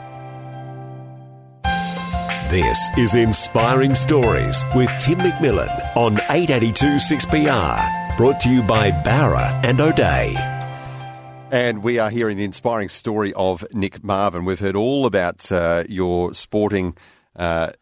[2.51, 8.17] This is Inspiring Stories with Tim McMillan on 882 6PR.
[8.17, 10.37] Brought to you by Bowra and O'Dea.
[11.51, 14.45] And we are hearing the inspiring story of Nick Marvin.
[14.45, 16.97] We've heard all about uh, your sporting
[17.35, 17.73] uh,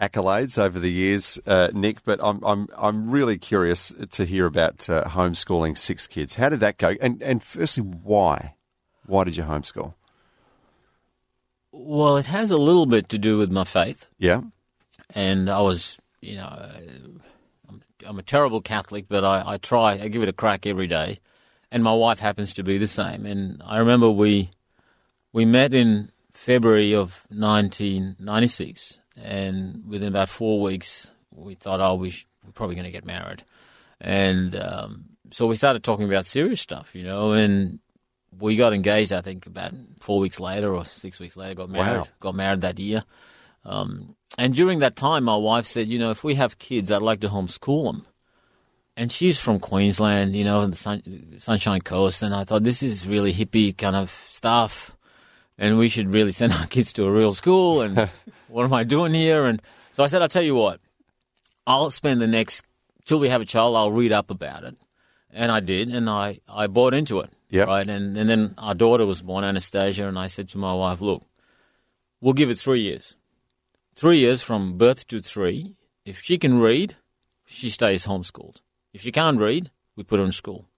[0.00, 2.04] accolades over the years, uh, Nick.
[2.04, 6.34] But I'm I'm I'm really curious to hear about uh, homeschooling six kids.
[6.34, 6.94] How did that go?
[7.00, 8.54] And and firstly, why?
[9.06, 9.94] Why did you homeschool?
[11.72, 14.42] Well, it has a little bit to do with my faith, Yeah,
[15.12, 16.80] and I was, you know, uh,
[17.68, 20.86] I'm, I'm a terrible Catholic, but I, I try, I give it a crack every
[20.86, 21.18] day,
[21.72, 23.26] and my wife happens to be the same.
[23.26, 24.50] And I remember we
[25.32, 32.10] we met in February of 1996, and within about four weeks, we thought, oh, we
[32.10, 33.42] sh- we're probably going to get married,
[34.00, 37.80] and um, so we started talking about serious stuff, you know, and
[38.38, 39.12] we got engaged.
[39.12, 41.98] I think about four weeks later or six weeks later, got married.
[41.98, 42.08] Wow.
[42.20, 43.04] Got married that year.
[43.64, 47.02] Um, and during that time, my wife said, you know, if we have kids, I'd
[47.02, 48.06] like to homeschool them.
[48.96, 51.02] And she's from Queensland, you know, the sun,
[51.38, 52.22] Sunshine Coast.
[52.22, 54.93] And I thought this is really hippie kind of stuff.
[55.56, 57.80] And we should really send our kids to a real school.
[57.80, 58.10] And
[58.48, 59.44] what am I doing here?
[59.46, 60.80] And so I said, I'll tell you what,
[61.66, 62.64] I'll spend the next,
[63.04, 64.76] till we have a child, I'll read up about it.
[65.32, 65.88] And I did.
[65.88, 67.30] And I, I bought into it.
[67.50, 67.68] Yep.
[67.68, 67.86] Right.
[67.88, 70.08] And, and then our daughter was born, Anastasia.
[70.08, 71.22] And I said to my wife, look,
[72.20, 73.16] we'll give it three years.
[73.94, 75.76] Three years from birth to three.
[76.04, 76.96] If she can read,
[77.46, 78.56] she stays homeschooled.
[78.92, 80.68] If she can't read, we put her in school.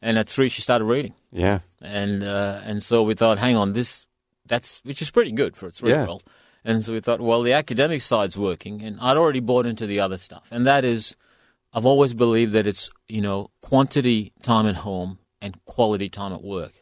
[0.00, 1.14] And at three, she started reading.
[1.32, 4.06] yeah, And uh, and so we thought, hang on, this
[4.46, 6.24] that's which is pretty good for its three year old.
[6.64, 10.00] And so we thought, well, the academic side's working, and I'd already bought into the
[10.00, 11.14] other stuff, and that is,
[11.74, 16.42] I've always believed that it's you know quantity time at home and quality time at
[16.42, 16.72] work.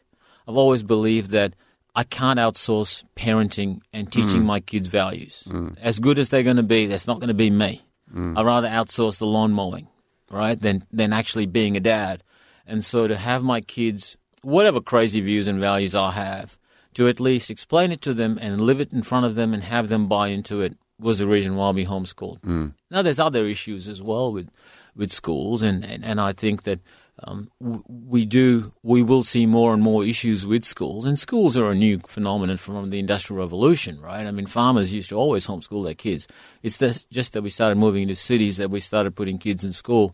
[0.47, 1.55] I've always believed that
[1.95, 4.45] I can't outsource parenting and teaching mm.
[4.45, 5.43] my kids values.
[5.47, 5.77] Mm.
[5.79, 7.81] As good as they're going to be, that's not going to be me.
[8.13, 8.37] Mm.
[8.37, 9.87] I'd rather outsource the lawn mowing,
[10.29, 12.23] right, than than actually being a dad.
[12.65, 16.57] And so to have my kids, whatever crazy views and values I have,
[16.93, 19.63] to at least explain it to them and live it in front of them and
[19.63, 22.43] have them buy into it was the reason why we homeschooled.
[22.91, 24.49] Now there's other issues as well with
[24.95, 26.79] with schools, and and, and I think that
[27.23, 31.71] um, we do we will see more and more issues with schools, and schools are
[31.71, 34.25] a new phenomenon from the industrial revolution, right?
[34.27, 36.27] I mean, farmers used to always homeschool their kids.
[36.61, 36.77] It's
[37.09, 40.13] just that we started moving into cities that we started putting kids in school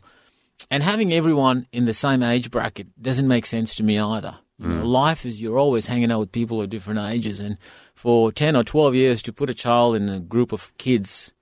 [0.70, 4.38] and having everyone in the same age bracket doesn't make sense to me either.
[4.58, 4.88] You know, mm.
[4.88, 7.58] life is you're always hanging out with people of different ages, and
[7.96, 11.34] for ten or twelve years to put a child in a group of kids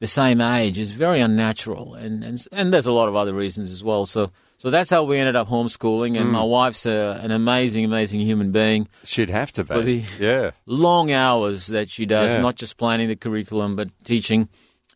[0.00, 3.70] the same age is very unnatural, and and and there's a lot of other reasons
[3.72, 4.06] as well.
[4.06, 6.32] So so that's how we ended up homeschooling, and mm.
[6.32, 8.88] my wife's a, an amazing, amazing human being.
[9.04, 9.68] she'd have to be.
[9.68, 12.40] For the- yeah, Long hours that she does, Yeah.
[12.40, 14.48] not just planning the curriculum, but teaching,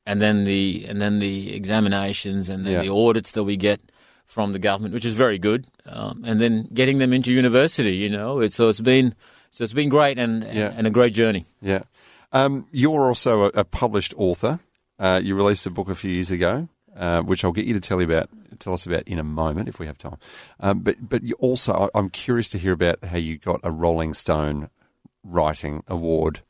[0.09, 2.83] and then the and then the examinations and then Yeah.
[2.87, 3.81] the audits that we get
[4.25, 7.97] from the government, which is very good, um, and then getting them into university.
[8.05, 9.15] You know, it's, so it's been
[9.51, 10.73] so it's been great and Yeah.
[10.79, 11.45] and a great journey.
[11.63, 11.83] yeah.
[12.33, 14.59] Um, you're also a, a published author.
[14.99, 17.81] Uh, you released a book a few years ago, uh, which I'll get you to
[17.89, 18.29] tell you about,
[18.59, 20.19] tell us about in a moment if we have time.
[20.61, 24.13] Um, but but you also, I'm curious to hear about how you got a Rolling
[24.15, 24.69] Stone
[25.25, 26.41] writing award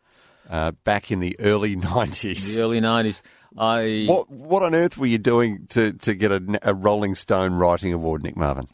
[0.50, 2.56] uh, back in the early 90s.
[2.56, 3.20] The early '90s.
[3.56, 7.54] I What, what on earth were you doing to, to get a, a Rolling Stone
[7.54, 8.66] Writing Award, Nick Marvin?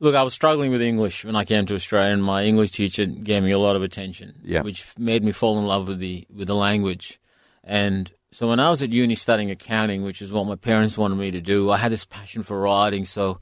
[0.00, 3.06] Look, I was struggling with English when I came to Australia, and my English teacher
[3.06, 4.62] gave me a lot of attention, Yeah.
[4.62, 7.18] which made me fall in love with the with the language.
[7.62, 11.16] And so when I was at uni studying accounting, which is what my parents wanted
[11.16, 13.04] me to do, I had this passion for writing.
[13.04, 13.40] So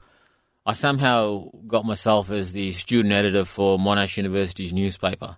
[0.65, 5.37] I somehow got myself as the student editor for Monash University's newspaper.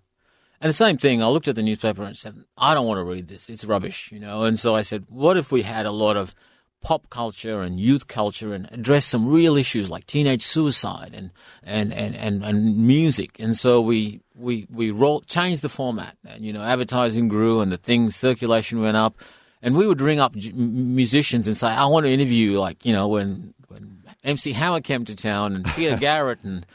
[0.66, 3.04] And the same thing, I looked at the newspaper and said, I don't want to
[3.04, 3.50] read this.
[3.50, 4.46] It's rubbish, you know.
[4.46, 6.34] And so I said, what if we had a lot of
[6.82, 11.30] pop culture and youth culture and address some real issues like teenage suicide and
[11.62, 13.40] and, and, and, and music.
[13.40, 17.72] And so we we we rolled, changed the format, and you know, advertising grew and
[17.72, 19.20] the things circulation went up,
[19.62, 23.08] and we would ring up musicians and say, I want to interview like you know
[23.08, 26.66] when when MC Hammer came to town and Peter Garrett and.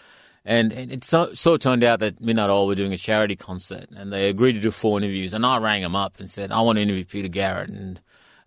[0.45, 4.12] And, it so, so turned out that Midnight Oil were doing a charity concert, and
[4.12, 5.34] they agreed to do four interviews.
[5.34, 8.01] And I rang him up and said, "I want to interview Peter Garrett." And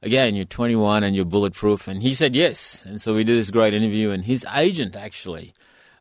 [0.04, 1.88] again, you're 21 and you're bulletproof.
[1.88, 2.86] And he said yes.
[2.86, 4.12] And so we did this great interview.
[4.12, 5.54] And his agent actually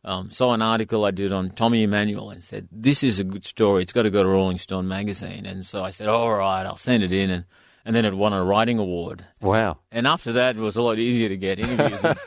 [0.04, 3.44] um, saw an article I did on Tommy Emmanuel and said, This is a good
[3.44, 3.82] story.
[3.82, 5.46] It's got to go to Rolling Stone magazine.
[5.46, 7.30] And so I said, All right, I'll send it in.
[7.30, 7.44] And,
[7.84, 9.24] and then it won a writing award.
[9.40, 9.78] Wow.
[9.90, 12.26] And after that, it was a lot easier to get interviews with,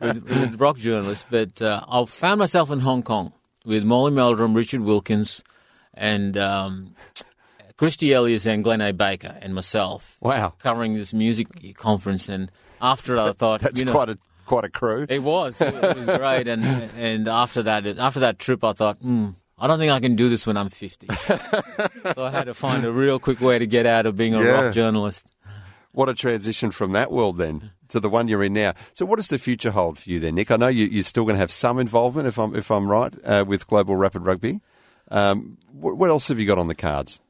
[0.00, 1.24] with rock journalists.
[1.30, 3.32] But uh, I found myself in Hong Kong
[3.64, 5.42] with Molly Meldrum, Richard Wilkins,
[5.94, 6.94] and um,
[7.76, 8.92] Christie Eliezer and Glenn A.
[8.92, 10.54] Baker and myself Wow.
[10.58, 12.28] covering this music conference.
[12.28, 12.50] And
[12.80, 15.06] after I thought, That's you know, quite a quite a crew.
[15.08, 16.46] it was, it was great.
[16.48, 16.62] And
[16.96, 20.28] and after that, after that trip, I thought, hmm, I don't think I can do
[20.28, 21.08] this when I'm 50.
[21.14, 24.42] so I had to find a real quick way to get out of being a
[24.42, 24.50] Yeah.
[24.64, 25.28] rock journalist.
[25.92, 28.74] What a transition from that world then to the one you're in now.
[28.92, 30.50] So, what does the future hold for you then, Nick?
[30.50, 33.14] I know you, you're still going to have some involvement, if I'm if I'm right,
[33.24, 34.60] uh, with Global Rapid Rugby.
[35.10, 37.20] Um, what, what else have you got on the cards,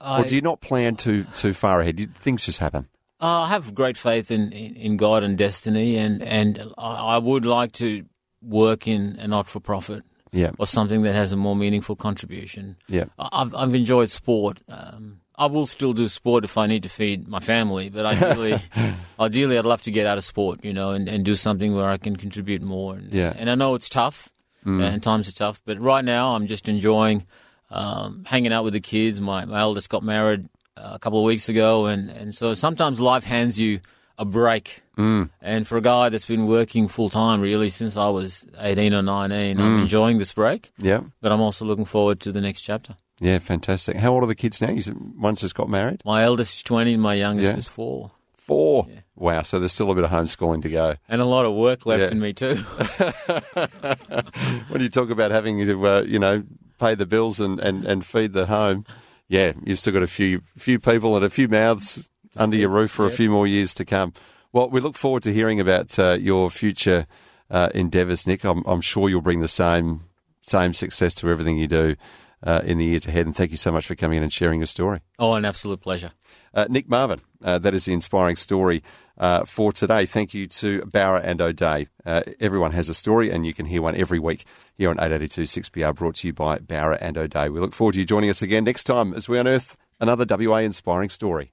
[0.00, 2.00] or do you not plan too too far ahead?
[2.00, 2.88] You, things just happen.
[3.20, 7.44] Uh, I have great faith in, in, God and destiny, and, and I, I would
[7.46, 8.04] like to
[8.40, 10.02] work in a not for profit
[10.32, 12.76] Yeah, or something that has a more meaningful contribution.
[12.88, 14.62] yeah, I've, I've enjoyed sport.
[14.68, 18.58] Um, I will still do sport if I need to feed my family, but ideally,
[19.20, 21.88] ideally, I'd love to get out of sport, you know, and, and do something where
[21.88, 22.94] I can contribute more.
[22.96, 23.32] And, Yeah.
[23.36, 24.30] and I know it's tough,
[24.66, 27.26] uh, and times are tough, but right now I'm just enjoying
[27.70, 29.20] um, hanging out with the kids.
[29.20, 33.00] My, my eldest got married uh, a couple of weeks ago, and, and so sometimes
[33.00, 33.80] life hands you
[34.18, 34.82] a break.
[34.96, 35.30] Mm.
[35.40, 39.02] And for a guy that's been working full time really since I was 18 or
[39.02, 42.96] 19, I'm enjoying this break, yeah, but I'm also looking forward to the next chapter.
[43.20, 43.38] yeah.
[43.38, 43.96] Fantastic.
[43.96, 44.70] How old are the kids now?
[44.70, 44.82] You
[45.18, 46.02] one's just got married.
[46.04, 47.56] My eldest is 20, and my youngest Yeah.
[47.56, 48.10] is four.
[48.36, 48.88] Four.
[49.14, 49.42] Wow.
[49.42, 50.96] So there's still a bit of homeschooling to go.
[51.08, 52.10] And a lot of work left Yeah.
[52.10, 52.56] in me, too.
[54.68, 56.42] when you talk about having to, uh, you know,
[56.78, 58.84] pay the bills and, and, and feed the home,
[59.28, 62.90] yeah, you've still got a few few people and a few mouths under your roof
[62.90, 64.12] for a few more years to come.
[64.52, 67.06] Well, we look forward to hearing about uh, your future
[67.50, 68.44] uh, endeavours, Nick.
[68.44, 70.02] I'm, I'm sure you'll bring the same
[70.42, 71.94] same success to everything you do
[72.42, 73.26] uh, in the years ahead.
[73.26, 75.00] And thank you so much for coming in and sharing your story.
[75.18, 76.10] oh, an absolute pleasure.
[76.52, 78.82] Uh, Nick Marvin, uh, that is the inspiring story
[79.18, 80.04] uh, for today.
[80.04, 81.86] Thank you to Bowra and O'Dea.
[82.04, 85.42] Uh, everyone has a story, and you can hear one every week here on 882
[85.42, 87.48] 6PR, brought to you by Bowra and O'Dea.
[87.48, 90.58] We look forward to you joining us again next time as we unearth another WA
[90.58, 91.52] inspiring story.